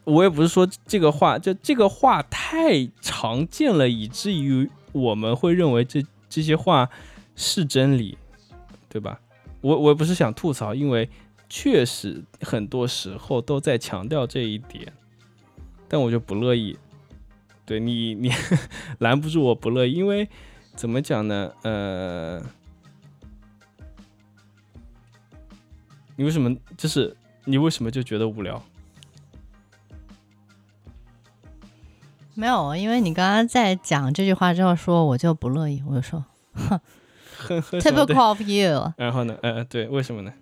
[0.05, 6.89] 我也不是说这个话，就这个话太常见了，以至于我们会认为这这些话
[7.35, 8.17] 是真理，
[8.88, 9.19] 对吧？
[9.59, 11.09] 我我也不是想吐槽，因为
[11.49, 14.93] 确实很多时候都在强调这一点，
[15.89, 16.77] 但我就不乐意。
[17.65, 18.31] 对你，你
[18.99, 20.29] 拦不住我不乐意，因为
[20.75, 21.51] 怎么讲呢？
[21.63, 22.39] 呃，
[26.15, 28.62] 你为什么就是你为什么就觉得无聊？
[32.34, 36.80] 没有，因为你刚刚在讲这句话之后说，我就不乐意，我就说，哼
[37.80, 38.93] ，typical of you。
[38.97, 39.38] 然后呢？
[39.41, 40.34] 呃，对，为什么呢？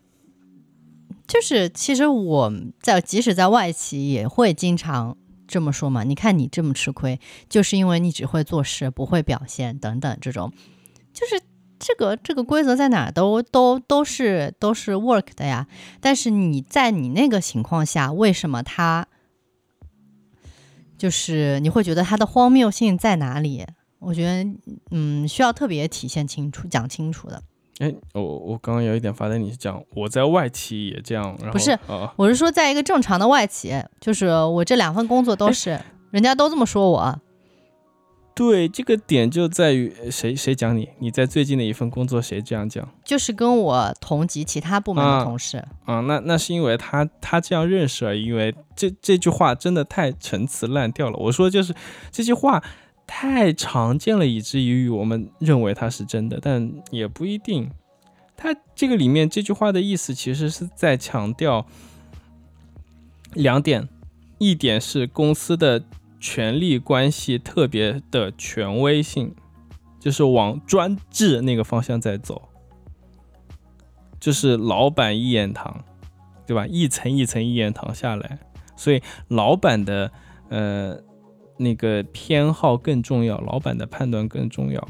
[1.28, 5.16] 就是其实我在即使在外企也会经常
[5.48, 6.04] 这么说嘛。
[6.04, 10.52] 你看你这么吃亏，就是因为你只会做事，不会表现等等这种，
[11.14, 11.40] 就是
[11.86, 15.67] 这个这个规则在哪都都都是都是 work 的呀。
[16.00, 19.08] 但是你在你那个情况下，为什么他？
[20.98, 23.65] 就是你会觉得它的荒谬性在哪里？
[24.00, 24.50] 我觉得，
[24.91, 27.43] 嗯，需要特别体现清楚、讲清楚的。
[27.80, 37.19] 哎，我我刚刚有一点发呆你是讲我在外企也这样，然后不是啊，我是说，在一个正常的外企，就是我这两份工作都是，人家都这么说我。
[38.36, 46.00] 对，这个点就在于呃谁谁讲你，你在最近的一份工作谁这样讲就是跟我同级其他部门的同事，啊？
[46.02, 51.17] 那那是因为他他这样认识而已，因为这这句话真的太陈词滥调了。
[51.17, 51.76] 我说就是
[52.10, 52.63] 这句话
[53.06, 57.69] 太常见了，以至于我们认为它是真的，但也不一定。
[58.36, 61.67] 它这个里面这句话的意思其实是在强调
[63.34, 63.88] 两点，
[64.39, 65.84] 一点是公司的
[66.24, 69.36] 权力关系特别的权威性，
[70.00, 72.42] 就是往专制那个方向在走，
[74.22, 75.84] 就是老板一言堂，
[76.48, 76.66] 对吧？
[76.66, 78.40] 一层一层一言堂下来，
[78.78, 80.10] 所以老板的
[80.48, 80.98] 呃
[81.58, 84.88] 那个偏好更重要，老板的判断更重要。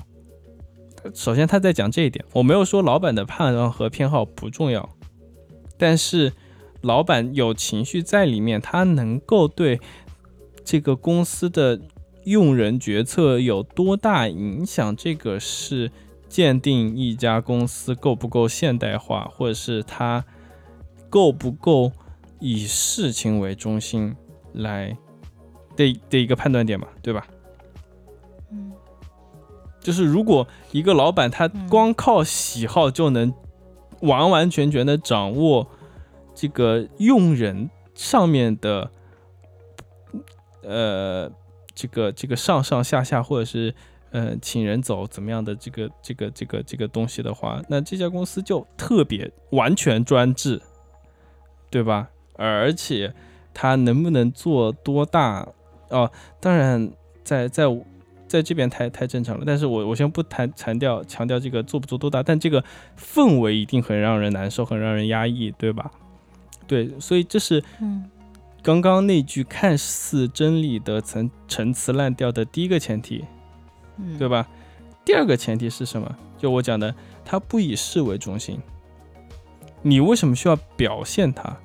[1.15, 4.88] 首先他在讲这一点，我没有说老板的判断和偏好不重要，
[5.80, 6.32] 但是
[6.82, 9.80] 老板有情绪在里面，他能够对
[10.63, 11.80] 这个公司的
[12.23, 15.91] 用人决策有多大影响，这个是
[16.30, 20.23] 鉴定一家公司够不够现代化，或者是它
[21.10, 21.91] 够不够
[22.39, 24.15] 以事情为中心
[24.54, 24.97] 来
[25.76, 27.28] 的的一个判断点嘛，对吧？
[28.52, 28.71] 嗯
[29.82, 33.34] 就是如果一个老板他光靠喜好就能
[33.99, 35.67] 完完全全的掌握
[36.34, 38.89] 这个用人上面的，
[40.63, 41.32] 呃，
[41.76, 43.73] 这个这个上上下下或者是
[44.12, 50.62] 呃请人走怎么样的这个这个这个这个东西的话，那这家公司就特别完全专制，
[51.69, 52.10] 对吧？
[52.36, 53.13] 而且
[53.54, 55.47] 它能不能做多大
[55.89, 56.12] 哦？
[56.39, 56.91] 当然
[57.23, 57.65] 在在
[58.28, 62.63] 在这边太太正常了，但是我我先不谈强调强调这个做不做多大，但这个
[62.97, 65.91] 氛围一定很让人难受，很让人压抑，对吧？
[66.65, 68.10] 对，所以这是嗯
[68.63, 73.26] 刚刚那句看似真理的陈陈词滥调的第一个前提，
[73.97, 74.47] 嗯，对吧？
[75.04, 76.15] 第二个前提是什么？
[76.38, 76.95] 就我讲的，
[77.26, 78.62] 它不以事为中心。
[79.82, 81.58] 你为什么需要表现它？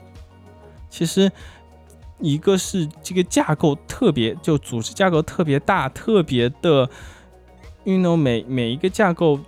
[0.91, 1.31] 其实，
[2.19, 6.91] 一个是这个架构特别，就组织架构特别大，特别的
[7.85, 9.39] ，you know，每每一个架构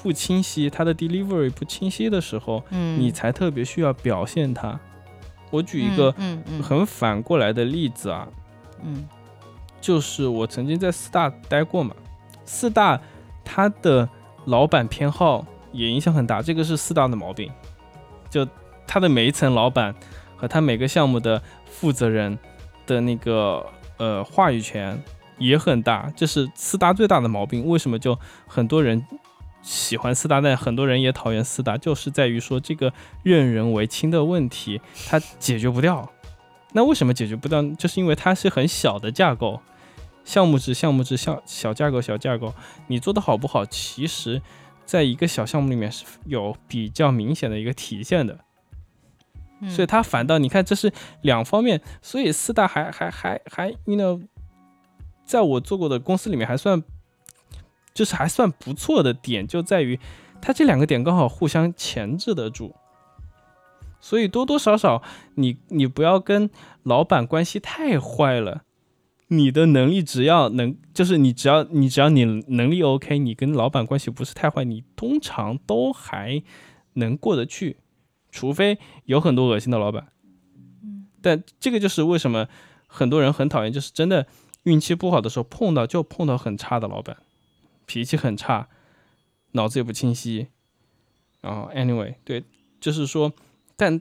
[0.00, 4.78] 不清晰，它的 delivery 不清晰的时候，嗯，你才特别需要表现它。
[5.50, 6.14] 我举一个
[6.62, 8.26] 很反过来的例子啊，
[8.82, 9.08] 嗯
[9.80, 11.94] 就是我曾经在四大待过嘛，
[12.44, 13.00] 四大
[13.44, 14.08] 它的
[14.44, 17.50] 老板偏好也影响很大，这个是四大的毛病。
[18.28, 18.46] 就
[18.86, 19.94] 他的每一层老板
[20.36, 22.38] 和他每个项目的负责人
[22.86, 25.02] 的那个呃话语权
[25.38, 27.66] 也很大，这是四大最大的毛病。
[27.66, 29.04] 为什么就很多人
[29.62, 32.92] 喜欢四大，但很多人也讨厌四大，就是在于说这个
[33.22, 36.10] 任人唯亲的问题它解决不掉。
[36.72, 37.62] 那为什么解决不掉？
[37.74, 39.60] 就是因为它是很小的架构，
[40.24, 42.54] 项目制、项目制、小小架构、小架构，
[42.86, 44.40] 你做的好不好，其实
[44.86, 48.38] 在一个小项目里面是有比较明显的一个体现的。
[49.60, 50.92] 嗯，所以它反倒你看，这是
[51.22, 54.22] 两方面，所以四大还还还还，you know，
[55.24, 56.82] 在我做过的公司里面还算，
[57.94, 59.98] 就是还算不错的点，就在于
[60.40, 62.74] 它这两个点刚好互相钳制得住。
[64.00, 65.02] 所以多多少少，
[65.34, 66.50] 你你不要跟
[66.82, 68.62] 老板关系太坏了。
[69.28, 76.42] 你的能力只要能，就是你只要你只要你能力 OK，你跟老板关系不是太坏，你通常都还
[76.94, 77.76] 能过得去。
[78.32, 80.08] 除非有很多恶心的老板，
[81.20, 82.48] 但这个就是为什么
[82.86, 84.26] 很多人很讨厌，就是真的
[84.62, 87.16] 运气不好的时候碰到就碰到很差的老板，
[87.90, 88.68] 脾气很差，
[89.52, 90.46] 脑子也不清晰，
[91.40, 92.44] 然后 anyway，对，
[92.78, 93.32] 就是说，
[93.74, 94.00] 但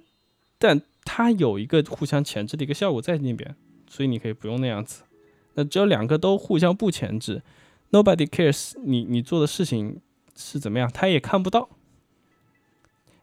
[0.60, 3.56] 但它有一个互相钳制的一个效果在那边，
[3.90, 5.06] 所以你可以不用那样子。
[5.56, 7.42] 那只有两个都互相不钳制
[7.90, 10.00] ，nobody cares 你你做的事情
[10.36, 11.70] 是怎么样，他也看不到。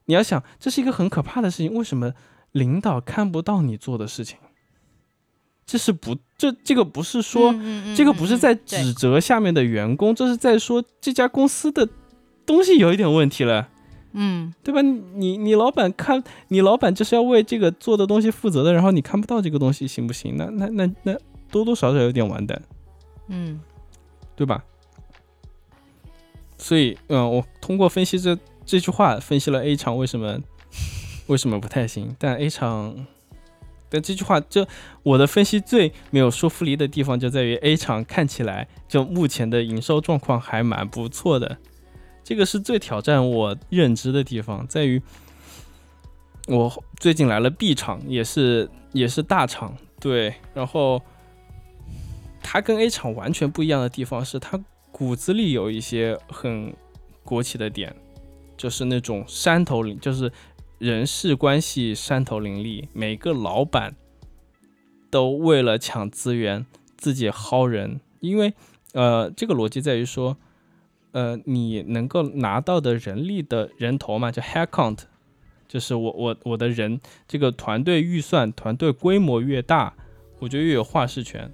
[0.07, 1.73] 你要想，这是一个很可怕的事情。
[1.73, 2.13] 为什么
[2.51, 4.37] 领导看不到你做的事情？
[5.67, 11.89] 这是不，这这个不是说，嗯这个不是在指责下面的员工，这是在说这家公司的
[12.47, 13.69] 东西有一点问题了，
[14.13, 14.81] 嗯对吧？
[14.81, 20.37] 你你老板看，你老板就是要为这个做的东西负责的，然后你看不到这个东西行不行？
[20.37, 21.19] 那那那那
[21.51, 22.63] 多多少少有点完蛋。
[23.29, 23.61] 嗯
[24.37, 24.63] 对吧？
[26.59, 30.39] 所以，嗯，我通过分析这这句话，分析了 A 厂为什么
[31.27, 33.07] 为什么不太行，但 A 厂，
[33.89, 34.67] 但这句话，就
[35.03, 41.59] 我的分析最没有说服力的地方就在于 A 厂看起来就目前的营收状况还蛮不错的，
[42.25, 45.01] 这个是最挑战我认知的地方，在于
[46.49, 51.01] 我最近来了 B 厂，也是也是大厂，对，然后
[52.43, 54.59] 它跟 A 厂完全不一样的地方是，它
[54.93, 56.75] 骨子里有一些很
[57.25, 57.95] 国企的点，
[58.57, 60.31] 就是那种山头林，就是
[60.79, 63.97] 人事关系山头林立，每个老板
[65.11, 66.67] 都为了抢资源
[66.97, 68.55] 自己薅人，因为
[68.93, 70.37] 呃，这个逻辑在于说。
[71.13, 74.99] 呃，你能够拿到的人力的人头嘛，叫 head count，
[75.67, 79.95] 就是我我我的人这个团队预算、团队规模越大，
[80.41, 81.51] 我就越有话事权，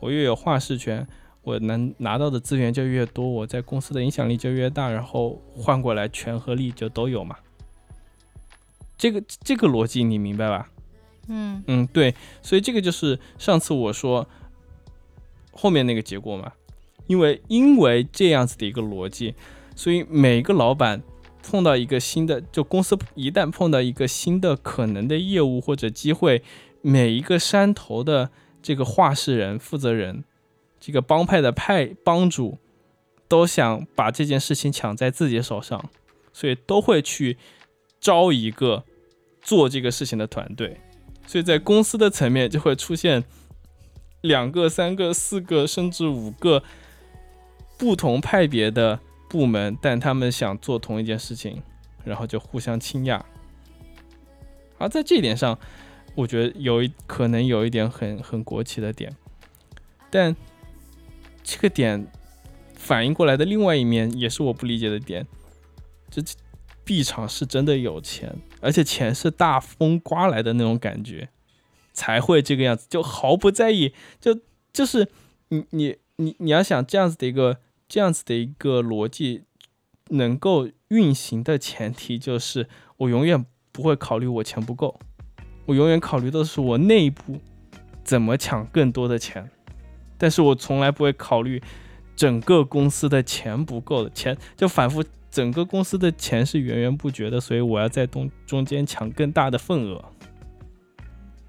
[0.00, 1.08] 我越有话事权，
[1.40, 7.34] 我能拿到的资源就越多，我在公司的影响力就越大，然后换过来权和利就都有嘛。
[8.98, 10.68] 这个这个逻辑你明白吧？
[11.28, 14.28] 嗯嗯，对，所以这个就是上次我说
[15.52, 16.52] 后面那个结果嘛。
[17.06, 19.34] 因为因为这样子的一个逻辑，
[19.74, 21.02] 所以每个老板
[21.42, 26.42] 碰到一个新的，就公司一旦碰到一个新的可能的业务或者机会，
[26.82, 28.30] 每一个山头的
[28.60, 30.22] 这个话事人、负责人，
[30.78, 32.58] 这个帮派的派帮主，
[33.26, 35.88] 都想把这件事情抢在自己手上，
[36.34, 37.38] 所以都会去
[37.98, 38.84] 招一个
[39.48, 40.78] 做这个事情的团队，
[41.26, 43.24] 所以在公司的层面就会出现
[44.20, 46.62] 两个、三个、四个，甚至五个。
[47.78, 48.98] 不同派别的
[49.30, 51.62] 部门，但他们想做同一件事情，
[52.04, 53.24] 然后就互相倾轧。
[54.78, 55.56] 而在这一点上，
[56.16, 59.14] 我觉得有一可能有一点很很国企的点，
[60.10, 60.34] 但
[61.44, 62.04] 这个点
[62.74, 65.24] 反应过来的另外一面，也是我不理解的点。
[66.10, 66.20] 这
[66.88, 71.28] B 厂是真的有钱，而且钱是大风刮来的那种感觉，
[71.92, 74.40] 才会这个样子，就毫不在意，就
[74.72, 75.06] 就是
[75.50, 77.58] 你你你你要想这样子的一个。
[77.90, 79.44] 这样子的一个逻辑
[80.10, 82.68] 能够运行的前提，就是
[82.98, 85.00] 我永远不会考虑我钱不够，
[85.64, 87.40] 我永远考虑的是我内部
[88.04, 89.50] 怎么抢更多的钱，
[90.18, 91.62] 但是我从来不会考虑
[92.14, 95.02] 整个公司的钱不够的钱，就反复
[95.38, 100.04] 整个公司的钱是源源不绝的，所以我要在中中间抢更大的份额，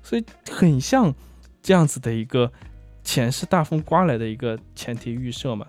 [0.04, 1.12] 所以很像
[1.60, 2.52] 这样子的一个
[3.04, 5.66] 钱是大风刮来的一个前提预设嘛。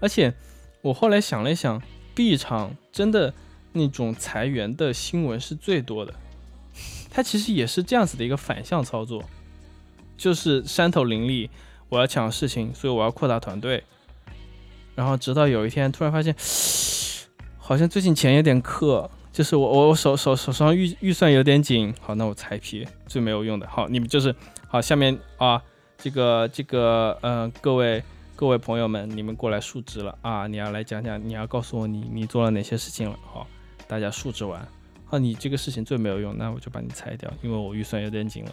[0.00, 0.34] 而且
[0.80, 1.80] 我后来想了一想
[2.16, 3.32] ，B 厂真的
[3.74, 6.12] 那种裁员的新闻是最多的，
[7.12, 9.22] 它其实也是这样子的一个反向操作，
[10.16, 11.48] 就是山头林立，
[11.88, 13.84] 我要抢事情，所以我要扩大团队，
[14.94, 16.34] 然后直到有一天突然发现，
[17.58, 24.34] 好像最近钱有点克，就是我我我手手手上预预算有点紧，好，那我裁批最没有用的，好，你们就是
[24.68, 25.62] 好，下面啊，
[25.98, 28.02] 这个这个嗯，各位。
[28.34, 30.48] 各位朋友们，你们过来述职了啊！
[30.48, 33.16] 你要来讲讲，你要告诉我你你做了哪些事情了？
[33.22, 33.46] 好，
[33.86, 34.66] 大家述职完，
[35.04, 38.52] 好，你这个事情最没有用，那我就把你裁掉，因为我预算有点紧了。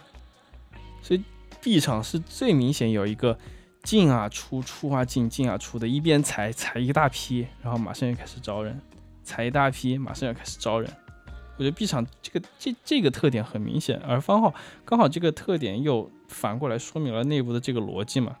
[1.02, 1.20] 所以
[1.60, 3.36] B 厂是最明显有一个
[3.90, 8.80] 进啊出出啊进进啊出的，一边裁裁一大批，然后马上又开始招人，
[9.24, 10.88] 裁一大批，马上要开始招人。
[11.56, 18.36] 我觉得 B 厂这个这这个特点很明显，而方浩刚好这个特点又反过来说明了内部的这个逻辑嘛。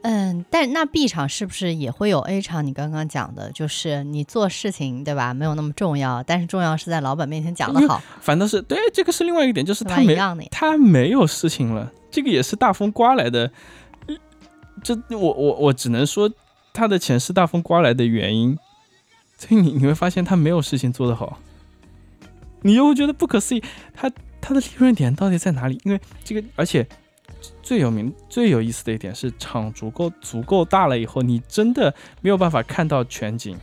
[0.00, 2.66] 嗯，但那 B 厂是不是也会有 A 厂？
[2.66, 5.34] 你刚刚讲的就是你做事情对吧？
[5.34, 8.00] 没有那么重要，但是重要是在老板面前讲的好。
[8.22, 10.16] 反倒是对这个是另外一个点，就是他没
[10.50, 13.50] 他没有事情了，这个也是大风刮来的。
[14.82, 16.30] 这我我我只能说
[16.72, 18.58] 他的钱是大风刮来的原因。
[19.36, 21.38] 所以你你会发现他没有事情做得好，
[22.62, 23.62] 你又会觉得不可思议，
[23.94, 25.80] 他他的利润点到底在哪里？
[25.84, 26.86] 因为这个，而且。
[27.62, 33.56] 最有名、最有意思的一点是，厂足够足够大了以后，你真的没有办法看到全景，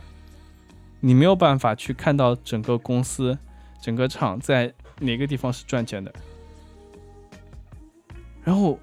[1.00, 3.36] 你没有办法去看到整个公司、
[3.82, 6.10] 整个厂在哪个地方是赚钱的。
[8.46, 8.78] 然后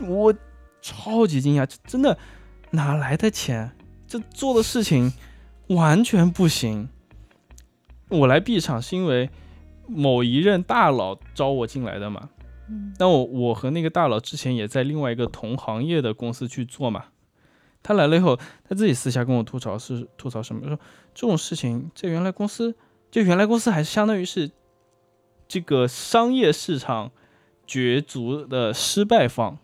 [0.00, 0.34] 我
[0.82, 2.18] 超级惊讶，这真的
[2.72, 3.72] 哪来的钱？
[4.06, 5.10] 这做的事情
[5.68, 6.90] 完全不行。
[8.10, 9.30] 我来 B 厂是因为
[9.86, 12.28] 某一任大佬招我进来的嘛。
[12.98, 17.06] 但我我和那个大佬之前也在另外一个同行业的公司去做嘛，
[17.82, 18.38] 他来了以后，
[18.68, 20.68] 他自己私下跟我吐槽是吐槽什么？
[20.68, 20.78] 说
[21.14, 22.76] 这种事情在原来公司，
[23.10, 24.50] 就原来公司还是相当于是
[25.48, 27.10] 这个商业市场
[27.68, 29.56] 角逐的失败方。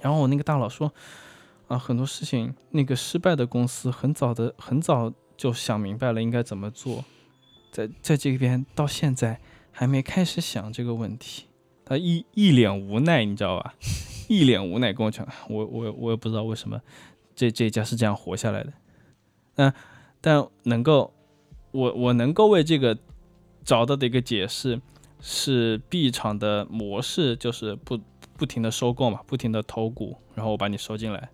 [0.00, 0.90] 然后我那个大佬说
[1.68, 7.04] 啊，很多事情那个失败的公司很早的很早就想明白了应该怎么做，
[7.70, 9.38] 在在这边到现在。
[9.72, 11.44] 还没开始想这个问题，
[11.84, 13.72] 他一一脸无奈，你知道吧？
[14.28, 16.78] 一脸无奈跟我讲，我我我也不知道为什么
[17.36, 18.72] 这这家是这样活下来的。
[19.54, 19.72] 嗯
[20.20, 21.14] 但能够
[21.70, 22.98] 我我能够为这个
[23.64, 24.78] 找到的一个解释
[25.20, 27.98] 是 B 厂的模式，就是不
[28.36, 31.28] 不停的收购嘛，不停的投股，然后我把你收进来，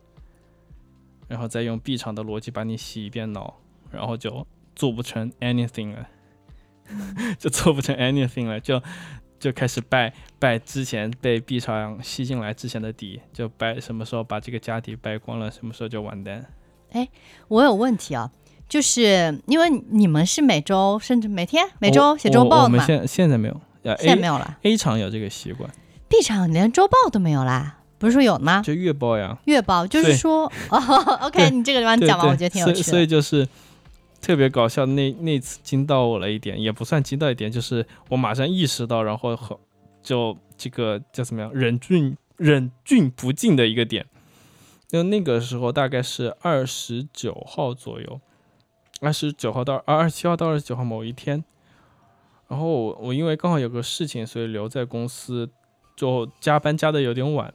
[1.28, 3.54] 然后再用 B 厂的逻辑把你洗一遍脑，
[3.90, 6.08] 然后就做不成 anything 了，
[7.38, 8.82] 就做不成 anything 了，就
[9.38, 16.44] 就开始拜拜之前被 B 厂吸进来之前的底，就拜什么时候把这个家底败光了，什么时候就完蛋。
[16.90, 17.08] 哎
[17.48, 18.30] 我有问题啊，
[18.68, 25.70] 就是因为你们是每周甚至每天每周写周报的嘛，我们现现在没有，呃现在没有了 A 厂有这个习惯
[26.08, 28.60] ，，B 厂连周报都没有啦，不是说有吗？
[28.62, 29.38] 就月报呀。
[29.44, 30.78] 月报就是说， 哦
[31.22, 33.06] ，OK，你这个地方讲完，我觉得挺有所以所以。
[33.06, 33.46] 就是
[34.20, 39.58] 特别搞笑，那那次惊到我了一点，也不算惊到一点，就是我马上意识到，然后和
[40.02, 44.04] 就这个叫怎么样，忍俊忍俊不禁的一个点。
[44.88, 48.20] 就那个时候大概是二十九号左右，
[49.00, 51.44] 二十九号到二十七号到二十九号某一天，
[52.48, 55.50] 然后我我因为刚好有个事情，所以留在公司，
[55.96, 57.52] 就加班加的有点晚。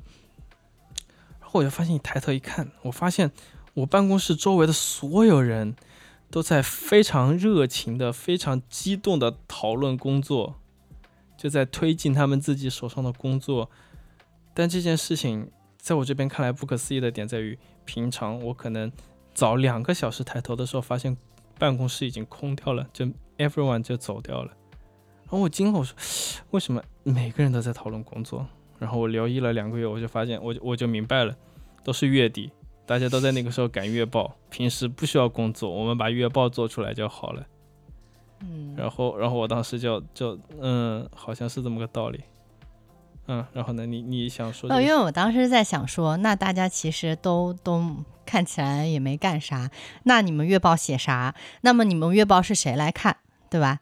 [1.39, 3.31] 然后我就发现，一抬头一看，我发现
[3.73, 5.75] 我办公室周围的所有人
[6.29, 10.55] 都在非常热情的、非常激动的讨论工作，
[11.37, 13.69] 就在推进他们自己手上的工作。
[14.53, 18.91] 但这件事情在我这边看来不可思议的点在于，平常我可能
[19.33, 21.15] 早两个小时抬头的时候，发现
[21.57, 23.05] 办公室已经空掉了，就
[23.37, 24.51] everyone 就走掉了。
[25.31, 25.95] 然后我惊了，我说
[26.49, 28.45] 为什么每个人都在讨论工作？
[28.77, 31.33] 然后我留意了两个月，我就发现，我就我就明白了，
[31.85, 32.51] 都是月底，
[32.85, 37.45] 大家都在那个时候赶月报，平时不需要工作，我们把月报做出来就好了。
[38.41, 42.19] 嗯，然后，然后我当时就就嗯，好像是这么个道理。
[43.27, 47.81] 嗯，然后呢，你你想说这哦，个因为我当时在想说，那大家其实都都
[48.25, 49.69] 看起来也没干啥，
[50.03, 51.35] 那你们月报写啥？
[51.61, 53.15] 那么你们月报是谁来看，
[53.49, 53.79] 对吧？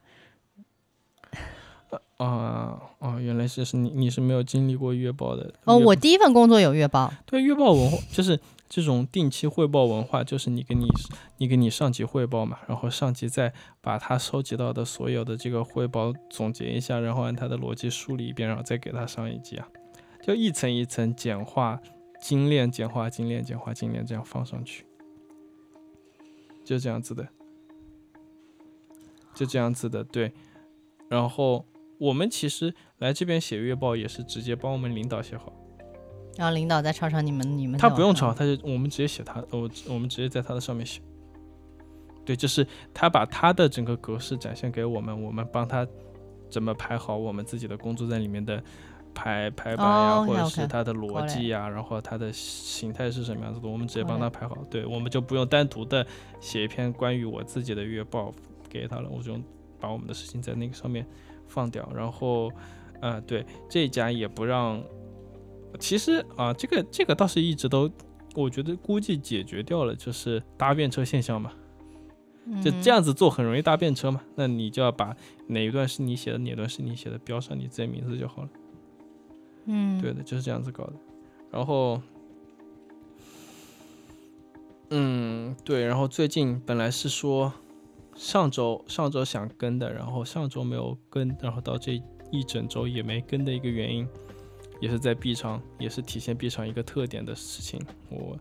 [2.18, 10.86] 啊哦，原来是是你你是没有经历过月报的哦，我第一份工作有月报，对月报文化就是这种定期汇报文化，就是你给你
[11.38, 19.68] 你给你上级汇报嘛，然后上级再把他收集到的所有的这个汇报总结一下，然后按他的逻辑梳理一遍，然后再给他上一级啊，
[20.22, 21.80] 就一层一层简化、
[22.22, 24.86] 精炼、简化、精炼、简化、精炼这样放上去，
[26.66, 27.26] 就这样子的，
[29.34, 30.34] 就这样子的，对，
[31.08, 31.66] 然后。
[32.00, 35.54] 我们其实来这边写月报也是直接帮我们领导写好，
[36.38, 41.02] 然后领导再抄抄你们你们他不用抄，他就我们直接写他，我我们直接在他的上面写。
[42.26, 45.86] 对，就是他把他的整个格式展现给我们，我们帮他
[46.50, 48.64] 怎么排好我们自己的工作在里面的
[49.14, 54.56] 排排版呀，哦或者是它的逻辑呀，然后它的形态是什么样子的，我们直接帮他排好。
[54.70, 56.06] 对，我们就不用单独的
[56.40, 58.32] 写一篇关于我自己的月报
[58.70, 59.36] 给他了，我就
[59.80, 61.06] 把我们的事情在那个上面
[61.50, 61.92] 放掉。
[61.94, 62.50] 然后，
[63.02, 64.82] 呃，对，这一家也不让。
[65.80, 67.92] 其实啊，这个这个倒是一直都，
[68.36, 71.52] 我觉得估计解决掉了，就是搭便车现象嘛。
[72.64, 78.50] 就嗯这样子做很容易搭便车嘛，那你就要把哪一段是你写的，哪段是你写的，标上你自己名字就好了。
[79.66, 80.94] 嗯，对的，就是这样子搞的。
[81.52, 82.02] 然后，
[84.90, 87.54] 嗯，对，然后最近本来是说
[88.20, 91.94] 上周上周想跟的，然后上周没有跟，然后到这
[92.32, 94.06] 一整周也没跟的一个原因，
[94.82, 97.80] 也是在 B 场，也是体现 B 场一个特点的事情。
[98.10, 98.38] 我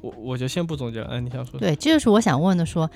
[0.00, 1.60] 我我就先不总结了，哎，你想说？
[1.60, 2.90] 对，这就是我想问的说。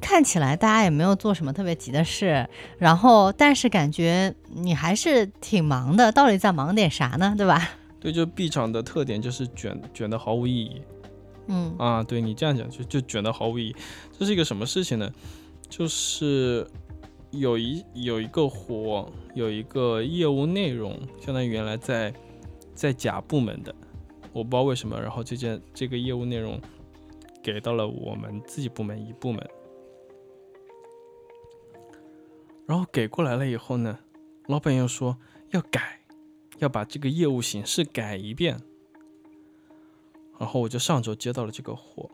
[0.00, 2.48] 看起来大家也没有做什么特别急的事，
[2.78, 7.32] 然后但是感觉你还是挺忙的，到底在忙点啥呢？
[7.38, 7.70] 对吧？
[8.00, 10.82] 对，就 B 场的特点就是卷卷的毫无意义。
[11.46, 13.76] 嗯啊，对你这样讲就就卷的毫无意义。
[14.18, 15.08] 这是一个什么事情呢？
[15.68, 16.66] 就是
[17.30, 22.14] 有一有一个活，有一个业务内容，相当于原来在
[22.74, 23.74] 在甲部门的，
[24.32, 26.60] 我不知道为什么，然后这件这个业务内容
[27.42, 29.44] 给到了我们自己部门一部门，
[32.66, 33.98] 然后给过来了以后呢，
[34.46, 35.18] 老板又说
[35.50, 36.00] 要改，
[36.58, 38.60] 要把这个业务形式改一遍。
[40.36, 42.10] 然后我就上周接到了这个活，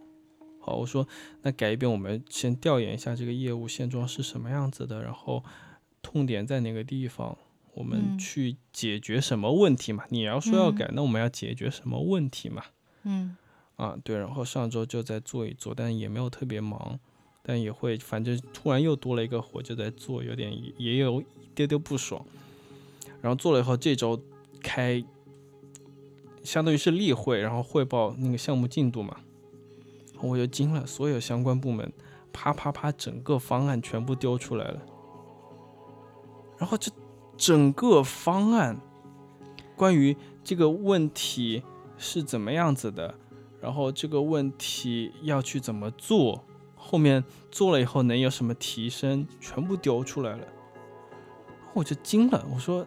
[0.70, 1.04] 好，我说
[1.42, 5.42] 那改一遍，我们先调研一下这个业务现状是什么样子的，然后
[6.00, 7.36] 痛点在哪个地方，
[7.74, 10.04] 我们嗯去解决什么问题嘛？
[10.10, 12.62] 你要说要嗯改，那我们要解决什么问题嘛？
[13.02, 13.36] 嗯
[13.74, 17.00] 啊，对，然后上周就在做一做，但也没有特别忙，
[17.42, 22.24] 但也会，反正突然又多了一个活就在做，有点也也有一丢丢不爽。
[23.20, 24.22] 然后做了以后，这周
[24.62, 25.04] 开，
[26.44, 29.16] 相当于是例会，然后汇报那个项目进度嘛。
[30.28, 31.92] 我就惊了，所有相关部门
[32.32, 34.80] 啪啪啪，整个方案全部丢出来了。
[36.58, 36.92] 然后这
[37.36, 38.78] 整个方案
[39.74, 41.62] 关于这个问题
[41.96, 43.14] 是怎么样子的，
[43.60, 46.44] 然后这个问题要去怎么做，
[46.76, 50.46] 后面做了以后能有什么提升，全部丢出来了。
[51.72, 52.86] 我就惊了，我说，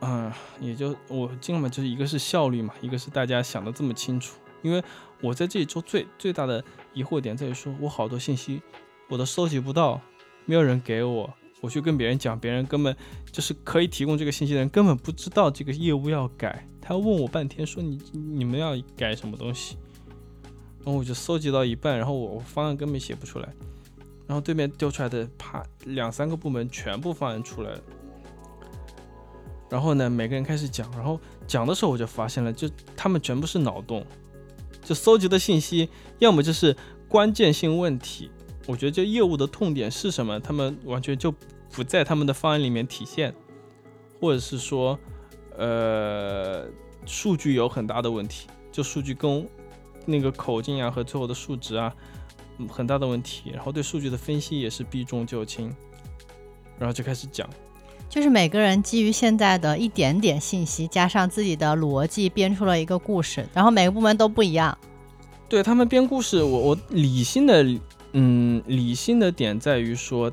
[0.00, 0.30] 嗯、
[0.60, 4.38] 也就我惊了嘛，就是一个是效率嘛，一个是大家想的这么清楚。
[4.64, 4.82] 因为
[5.20, 8.62] 我在这里做最最大的疑惑点在于说，我好多信息
[9.10, 10.00] 我都收集不到，
[10.46, 12.96] 没有人给我，我去跟别人讲，别人根本
[13.30, 19.76] 就是可以提供这个信息的人根本不知道这个业务要改，他问我半天说你你们要改什么东西，
[20.78, 23.54] 然后我就搜集到一半，然后我我方案根本写不出来，
[24.26, 27.80] 然后对面丢出来的啪两三个部门全部方案出来了。
[29.70, 34.06] 然后呢，每个人开始讲，然后讲的时候我就发现了，就他们全部是脑洞，
[34.84, 36.76] 就搜集的信息，要么就是
[37.08, 38.30] 关键性问题，
[38.66, 41.34] 我觉得这业务的痛点是什么，他们完全就
[41.72, 43.34] 不在他们的方案里面体现，
[44.20, 44.98] 或者是说，
[45.56, 46.66] 呃，
[47.06, 49.48] 数据有很大的问题，就数据跟
[50.04, 51.92] 那个口径啊和最后的数值啊，
[52.58, 55.74] 嗯很大的问题，然后对数据的分析也是避重就轻，
[56.78, 57.48] 然后就开始讲。
[58.14, 64.78] 就是每个人基于现在的一点点信息，加上自己的逻辑，编出了一个故事，然后每个部门都不一样。
[65.48, 67.66] 对他们编故事，我我理性的，
[68.12, 70.30] 嗯，理性的点在于说，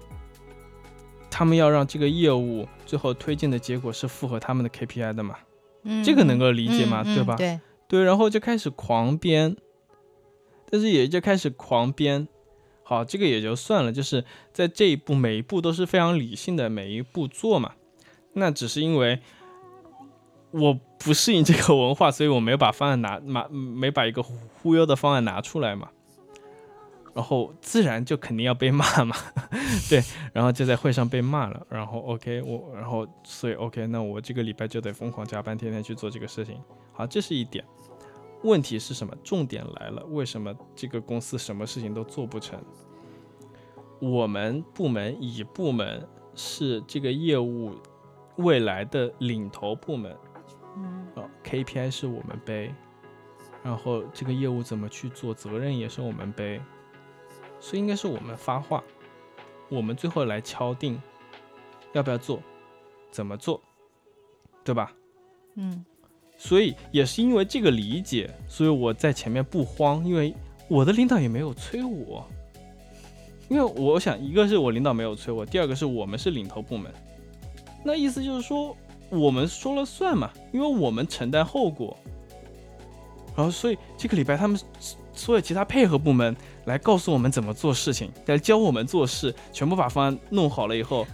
[1.32, 5.38] 他们要让这个业务最后推进的结果是符合他们的 KPI 的嘛？
[5.82, 9.58] 嗯，这个能够理解嘛嗯嗯对吧对，对，然后就开始狂编，
[10.70, 12.28] 但是也就开始狂编。
[12.92, 14.22] 好，这个也就算了，就是
[14.52, 17.72] 在这一步每一步都是非常理性的，每一步做嘛。
[18.34, 19.18] 那只是因为
[20.52, 25.88] 我不适应这个文化，所以我没有把方案拿拿没把一个忽悠的方案拿出来嘛。
[27.14, 29.16] 然后自然就肯定要被骂嘛，
[29.90, 36.62] 对，然后就在会上被骂了，然后 OK 我，然后所以 OK，那我这个礼拜就得疯狂加班，天天去做这个事情。
[36.92, 37.64] 好，这是一点。
[38.44, 39.16] 问题是什么？
[39.24, 42.60] 重点来了，为什么这个公司什么事情都做不成？
[44.00, 47.76] 我们部门乙部门是这个业务
[48.38, 50.18] 未来的领头部门，
[50.76, 52.74] 嗯哦，KPI 是我们背，
[53.62, 56.60] 然后这个业务怎么去做，责任也是我们背，
[57.60, 58.84] 所以应该是我们发话，
[59.70, 61.00] 我们最后来敲定
[61.94, 62.42] 要不要做，
[63.12, 63.62] 怎么做，
[64.64, 64.92] 对吧？
[65.56, 65.86] 嗯
[66.44, 70.34] 所以也是因为这个理解，所以我在前面不慌，因为
[70.68, 72.28] 我的领导也没有催我，
[73.48, 76.92] 因为我想一个是我领导没有催我，第二个是我们是领头部门，
[77.84, 78.76] 那意思就是说
[79.12, 81.96] 我们说了算嘛，因为我们承担后果，
[83.36, 84.60] 然后所以这个礼拜他们
[85.14, 86.36] 所有其他配合部门
[86.66, 91.06] 来告诉我们怎么做事情，来教我们做事，全部把方案弄好了以后，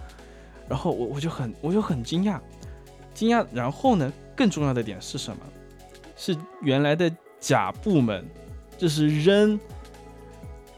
[0.69, 2.39] 然后我我就很我就很惊讶，
[3.13, 4.13] 惊讶，然后呢？
[4.38, 5.43] 更重要的点是什么？
[6.15, 8.25] 是原来的甲部门，
[8.77, 9.59] 就是扔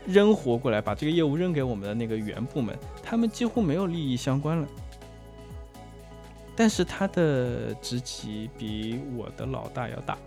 [0.05, 4.67] 扔活过来，把这个业务扔给我们的那个原部门，他们几乎没有利益相关了。
[6.55, 10.17] 但是他的职级比我的老大要大，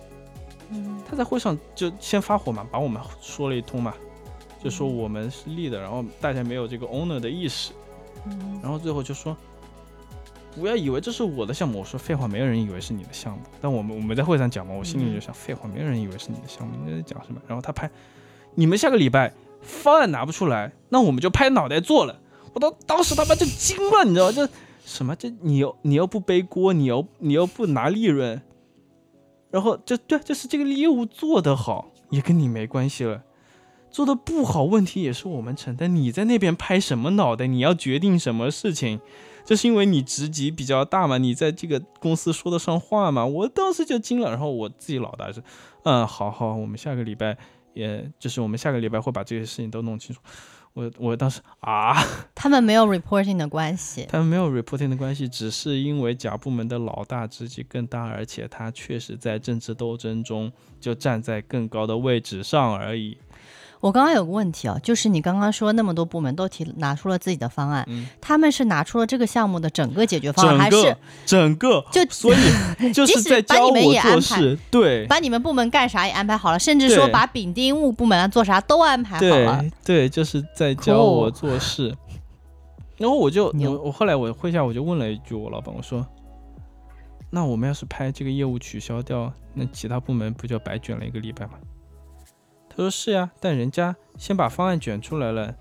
[0.71, 1.03] 嗯。
[1.07, 3.93] 他在会上就先发火嘛，把我们说了一通嘛，
[4.63, 7.73] 就说我们是立的，然后大家没有这个 owner 的意识，
[8.25, 8.59] 嗯。
[8.63, 9.37] 然后最后就说，
[10.55, 11.81] 不要以为这是我的项目。
[11.81, 13.41] 我说废话，没有人以为是你的项目。
[13.61, 17.41] 但我们我们在会上讲嘛，我心里就想，废话，没有人以为是你的项目，你在讲什么？
[17.47, 17.91] 然后他拍，
[18.55, 22.21] 你们下个礼拜方案拿不出来，那我们就拍脑袋做了。
[22.53, 24.33] 我当当时他妈就惊了，你知道吗？
[24.33, 24.49] 这
[24.85, 25.17] 什么？
[25.17, 28.43] 这你又你又不背锅，你又你又不拿利润，
[29.51, 33.23] 然后这对，就是这个业务做得好也跟你没关系了。
[33.91, 35.95] 做的不好，问题也是我们承担。
[35.95, 37.47] 你在那边拍什么脑袋？
[37.47, 39.01] 你要决定什么事情？
[39.45, 41.19] 这是因为你职级比较大嘛？
[41.19, 43.27] 你在这个公司说得上话嘛？
[43.27, 45.43] 我当时就惊了，然后我自己老大是，
[45.85, 47.37] 嗯，好好，我们下个礼拜，
[47.75, 50.21] 也就是我们下个礼拜会把这些事情都弄清楚。
[50.75, 51.95] 我我当时啊，
[52.35, 54.07] 他们没有 reporting 的关系。
[54.11, 63.19] 他们没有 reporting 的关系，只是因为甲部门的老大职级更大，而且他确实在政治斗争中就站在更高的位置上而已。
[63.83, 79.65] 我刚刚有个问题啊，就是你刚刚说那么多部门都提拿出了自己的方案，嗯他们是拿出了这个项目的整个解决方案，还是整个，就所以 就是在教我做事，对把你们部门干啥也安排好了，甚至说把丙丁戊部门啊做啥都安排好了。
[79.85, 81.93] 对对，就是在教我做事。
[82.99, 86.07] 然后我就 我我后来我会下我就问了一句我老板，我说，
[87.31, 91.55] 那我们要是拍这个业务取消掉，那其他部门不就白卷了一个礼拜吗？
[92.75, 95.55] 他说是呀，但人家先把方案卷出来了，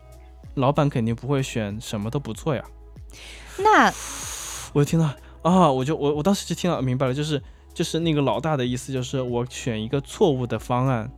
[0.55, 2.63] 老板肯定不会选什么都不做呀。
[3.57, 3.91] 那
[4.73, 7.41] 我就听到啊，我就我我当时就听到明白了，就是
[7.73, 11.11] 就是那个老大的意思，就是我选一个错误的方案，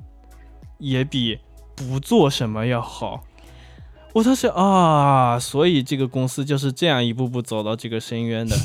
[0.80, 1.40] 也比
[1.76, 3.24] 不做什么要好。
[4.14, 8.56] 我当时啊，所以这个公司就是这样一步步走到这个深渊的。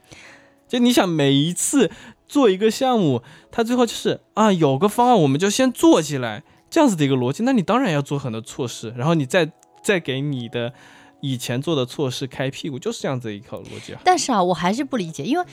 [0.68, 1.90] 就你想每一次
[2.26, 6.42] 做一个项目，他最后就是啊，有个方案我们就先做起来，
[6.72, 7.42] 这样子的一个逻辑。
[7.42, 9.52] 那你当然要做很多措施，然后你再
[9.84, 10.72] 再给你的
[11.20, 14.00] 以前做的措施开屁股，就是这样子一套逻辑啊。
[14.02, 15.44] 但是啊，我还是不理解，因为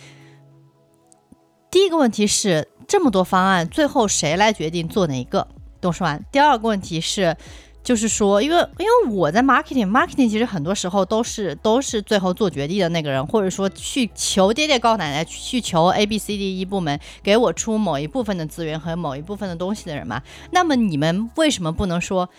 [1.70, 5.46] 第一个问题是这么多方案，最后谁来决定做哪一个？
[5.82, 6.24] 董事完。
[6.32, 7.36] 第二个问题是，
[7.84, 20.22] 就是说，因为因为我在 marketing，marketing 其实很多时候都是都是最后做决定的那个人，或者说去求爹爹告奶奶，去求 A B C D E 部门给我出某一部分的资源和某一部分的东西的人嘛。
[20.52, 22.30] 那么你们为什么不能说？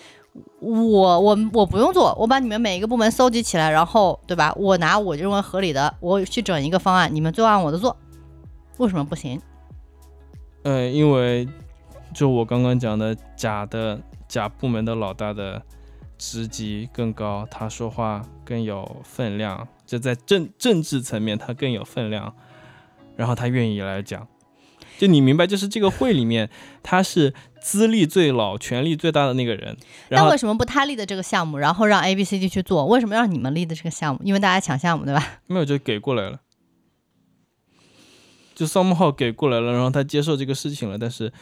[0.61, 4.55] 我我我不用做，我把你们每一个部门搜集起来，然后对吧？
[4.57, 7.97] 我拿我认为合理的，我去整一个方案，你们最后按我的做，
[8.78, 9.41] 为什么不行？
[10.62, 11.49] 呃，因为
[12.14, 14.01] 就我刚刚讲的，假的
[14.31, 15.61] 甲部门的老大的
[16.16, 22.33] 职级更高，他说话更有分量，就在政政治层面他更有分量，
[23.16, 24.28] 然后他愿意来讲。
[24.99, 26.49] 就你明白，就是这个会里面
[26.83, 29.76] 他是资历最老、权力最大的那个人，
[30.11, 32.87] 那为什么不他立的这个项目，然后让 A、B、C、D 去做？
[32.87, 34.20] 为什么让你们立的这个项目？
[34.22, 35.26] 因为大家抢项目，对吧？
[35.49, 36.41] 没有就给过来了，
[38.55, 41.33] 就 somehow 给过来了，然后他接受这个事情了，但是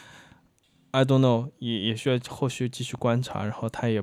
[0.90, 4.02] I don't know 也也需要后续继续观察，然后他也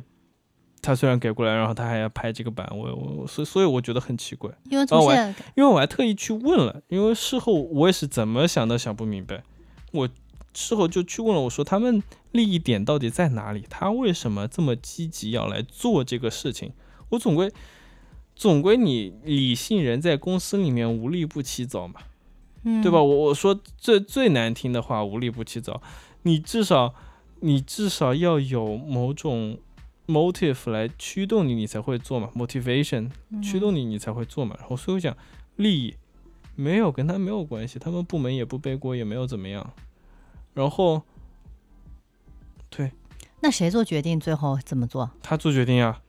[0.81, 9.43] 他虽然给过来，然后他还要拍这个版，我我我所以所以我觉得很奇怪，因为从哦我现在因为我还特意去问了，因为事后我也是怎么想都想不明白，
[9.91, 10.07] 我
[10.53, 13.65] 事后就去问了，我说他们利益点到底在哪里？
[13.69, 16.71] 他为什么这么积极要来做这个事情？
[17.09, 17.51] 我总归
[18.35, 22.01] 总归你理性人在公司里面无利不起早嘛，
[22.63, 23.01] 嗯，对吧？
[23.01, 25.81] 我我说最最难听的话，无利不起早，
[26.25, 26.93] 你至少
[27.41, 29.59] 你至少要有某种
[30.07, 34.55] motive 来驱动你，你才会做嘛，motivation 嗯驱动你，你才会做嘛。
[34.59, 35.15] 然后所以我讲
[35.57, 35.95] 利益
[36.55, 39.71] 没有跟他没有关系，他们部门也不背锅，也没有怎么样。
[40.55, 41.03] 然后
[42.69, 42.91] 对
[43.41, 45.11] 那谁做决定，最后怎么做？
[45.21, 46.01] 他做决定啊，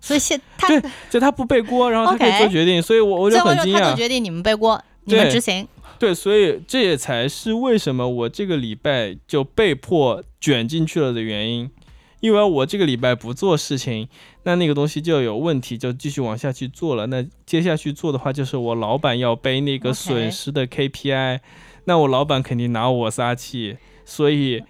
[0.00, 3.78] 所以现 他对就他不背锅，然后他可以做决定，所以我我就很惊讶。
[3.78, 5.68] 就他做决定，你们背锅，你们对执行。
[5.98, 11.70] 对，所以这也才是为什么我这个礼拜就被迫卷进去了的原因。
[12.20, 14.08] 因为我这个礼拜不做事情，
[14.44, 17.06] 那那个东西就有问题，就继续往下去做了。
[17.06, 21.40] 那接下去做的话，就是我老板要背那个损失的 KPI，
[21.84, 24.62] 那我老板肯定拿我撒气，所以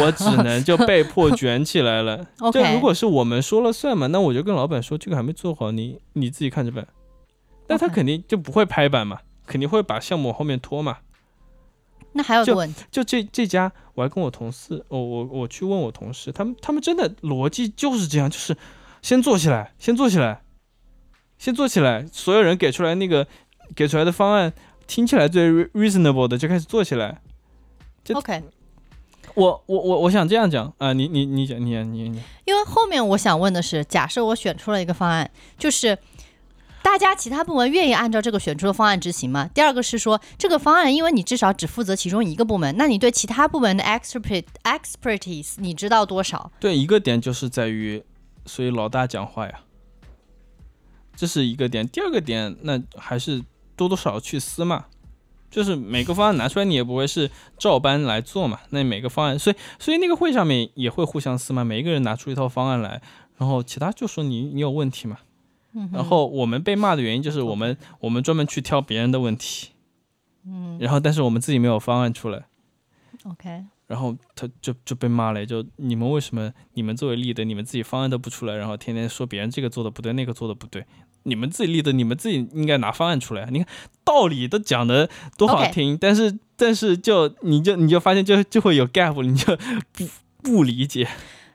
[0.00, 2.26] 我只 能就被迫卷起来了。
[2.52, 6.86] 就如果是我们说了算嘛，那我就跟老板说这个还没做好，你你自己看着办。
[7.66, 9.18] 但他肯定就不会拍板嘛，
[9.48, 10.98] 肯定会把项目往后面拖嘛。
[12.12, 18.56] 那还有就个问题，就这这家，我还跟我同事，我我我去问我同事，他们他们真的逻辑就是这样，就是
[19.02, 20.42] 先做起来，先做起来，
[21.38, 23.26] 先做起来，所有人给出来那个
[23.76, 24.52] 给出来的方案
[24.86, 27.20] 听起来最 re- reasonable 的就开始做起来。
[28.14, 28.42] OK，
[29.34, 35.96] 我我我我想这样讲啊，你你你讲你你你，因为后面我想问的是，假设我选出了一个方案，就是
[36.88, 39.50] 大家其他部门愿意按照这个选出的方案执行吗？
[39.52, 46.50] 第二个是说，这个方案，因为你至少只负责其中一个部门，那你对其他部门的 expert expertise 你知道多少？
[46.58, 48.02] 对一个点就是在于，
[48.46, 49.60] 所以老大讲话呀，
[51.14, 51.86] 这是一个点。
[51.86, 53.42] 第二个点，那还是
[53.76, 54.86] 多多少少去撕嘛，
[55.50, 58.60] 就是每个方案拿出来，你也不会是照搬来做嘛。
[58.70, 63.02] 那每个方案，所以所以那个会上面也会互相撕嘛，每一个人拿出一套方案来，
[63.36, 65.18] 然后其他就说你你有问题嘛。
[65.74, 69.68] 嗯然后我们被骂的原因就是我们我们专门去挑别人的问题，
[70.46, 72.46] 嗯然后但是我们自己没有方案出来。
[73.24, 80.84] ，OK，然后他就就被骂了，就你们为什么你们作为立的，你们自己方案都不出来，然后天天说别人这个做的不对，那个做的不对，
[81.24, 83.46] 你们自己立的，你们自己应该拿方案出来。
[83.50, 83.68] 你看
[84.04, 89.56] 道理都讲的多好听但是但是就你就你就发现就就会有 gap，你就
[89.92, 90.08] 不
[90.42, 91.08] 不理解。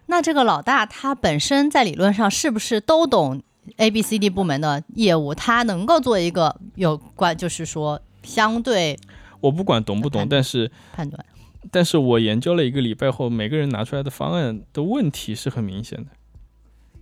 [0.07, 3.41] 那这个老大他本身在理论上是不是都懂
[3.77, 5.33] A、B、C、D 部门的业务？
[5.33, 8.99] 他能够做一个有关，就是说相对
[9.39, 11.25] 我不管懂不懂，但是判断。
[11.71, 16.11] 但是我研究了一个礼拜后，每个人拿出来的方案的问题是很明显的。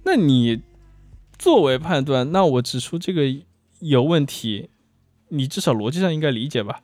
[0.03, 0.61] 那你
[1.37, 3.23] 作为判断，那我指出这个
[3.79, 4.69] 有问题，
[5.29, 6.81] 你至少逻辑上应该理解吧？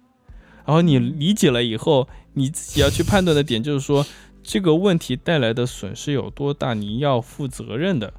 [0.66, 4.06] 然后你理解了以后，你自己要去判断的点就是说，
[4.42, 8.12] 这个问题带来的损失有多大，你要负责任的。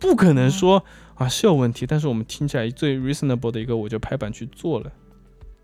[0.00, 0.84] 不可能说
[1.14, 4.90] 啊是有问题，但是我们听起来最 reasonable 的一个，我就拍板去做了。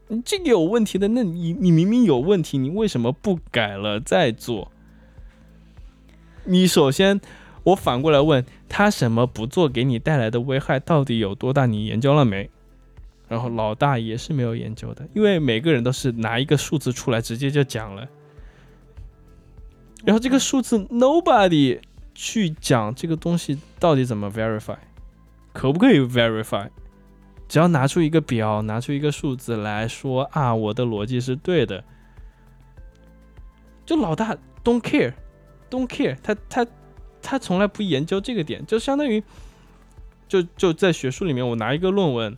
[0.08, 4.70] 你这个有问题的，那你你明明有问题，你为什么不改了再做？
[6.44, 7.20] 你首先，
[7.64, 11.66] 我反过来问他，什么不做给你带来的危害到底有多大？
[11.66, 12.48] 你研究了没？
[13.28, 18.06] 然后老大也是没有研究的，因为每个人都是拿一个数字出来直接就讲了，
[20.04, 21.80] 然后这个数字 nobody
[22.16, 24.78] 去讲这个东西到底怎么 verify，
[25.52, 26.68] 可不可以 verify？
[27.46, 31.84] 只要拿出一个表，拿出一个数字来说啊，我的逻辑是对的，
[33.84, 36.66] 就老大 don't care，don't care，他他
[37.20, 39.22] 他从来不研究这个点，就相当于
[40.26, 42.36] 就就在学术里面，我拿一个论文。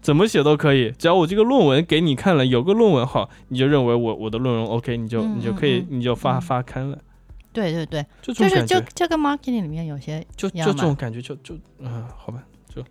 [0.00, 6.96] 怎么写都可以，只要我这个论文给你看了，有个论文好，你就认为我我的论文 OK，你就你就可以你就发发刊了。
[7.60, 12.84] 对对对，就就是就这跟 marketing 里面有些就就这种感觉，就就嗯，好吧，就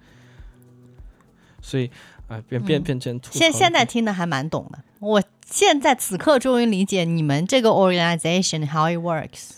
[1.61, 1.89] 所以
[2.28, 9.51] 啊，变变变成现现在听的还蛮懂的，我现在此刻终于理解你们这个 organization how it works。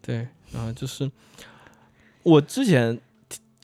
[0.00, 1.10] 对，然后就是
[2.22, 3.00] 我之前。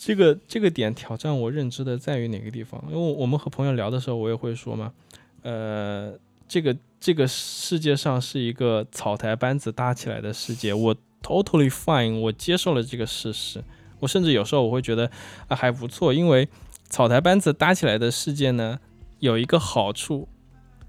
[0.03, 2.83] 这个这个点挑战我认知的在于哪个地方？
[2.89, 4.95] 因为我们和朋友聊的时候，我也会说嘛，
[5.43, 6.15] 呃，
[6.49, 13.65] 这个这个世界上是一个草台班子搭起来的世界，我 totally fine，我接受了这个事实。
[14.01, 15.11] 我甚至有时候我会觉得
[15.49, 16.49] 啊还不错，因为
[16.91, 18.79] 草台班子搭起来的世界呢，
[19.19, 20.29] 有一个好处，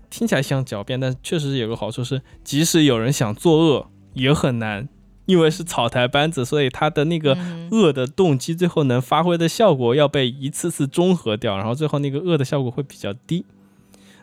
[0.10, 4.90] 听起来像狡辩，但确实是有个好处是，即使有人想作恶，也很难。
[5.28, 7.38] 因为是草台班子，所以他的那个
[7.70, 13.46] 恶的动机最后能发挥的效果要被一次次中和掉，然后最后那个恶的效果会比较低。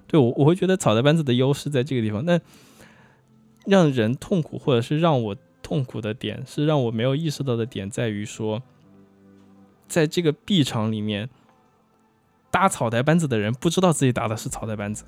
[0.08, 2.24] 对我，我会觉得草台班子的优势在这个地方。
[2.24, 2.40] 那
[3.66, 8.60] 让人痛苦，或者是让我痛苦的点，是让我没有意识到的点，在于说，
[9.86, 11.28] 在这个 B 场里面
[12.50, 15.04] 搭草台班子的人不知道自己搭的是草台班子，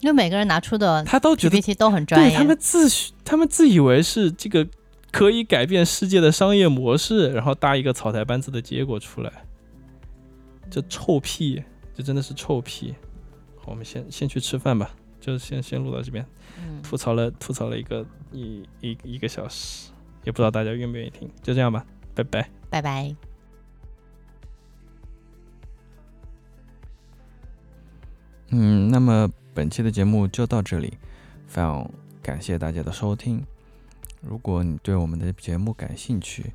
[0.00, 2.88] 因为每个人拿出的他都觉得都很专业，他们自
[3.24, 4.66] 他们自以为是这个。
[5.12, 9.30] 可以改变世界的商业模式，然后搭一个草台班子的结果出来，
[10.70, 11.62] 这臭屁，
[11.94, 12.94] 这真的是臭屁。
[13.64, 14.90] 好，我们先先去吃饭吧，
[15.20, 16.26] 就先先录到这边。
[16.82, 19.92] 吐槽了吐槽了一个一一一个小时，
[20.24, 23.14] 也不知道大家愿不愿意听，就这样吧，拜拜，拜拜。
[28.50, 30.98] 嗯，那么本期的节目就到这里，
[31.46, 31.88] 非常
[32.20, 33.42] 感谢大家的收听。
[34.20, 36.52] 如果你对我们的节目感兴趣，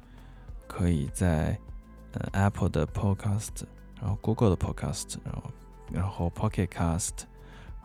[0.67, 1.57] 可以在
[2.11, 3.63] 呃 Apple 的 Podcast，
[3.99, 5.49] 然后 Google 的 Podcast，然后
[5.91, 7.11] 然后 Pocket Cast，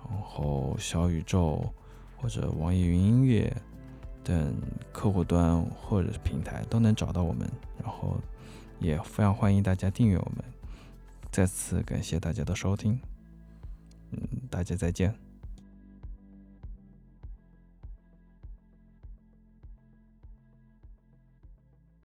[0.09, 1.73] 然后小宇宙
[2.17, 3.55] 或者网易云音乐
[4.25, 4.55] 等
[4.93, 7.51] 客户端或者平台都能找到我们。
[7.83, 8.17] 然后
[8.79, 10.45] 也非常欢迎大家订阅我们。
[11.31, 13.01] 再次感谢大家的收听，
[14.11, 15.22] 嗯，大家再见。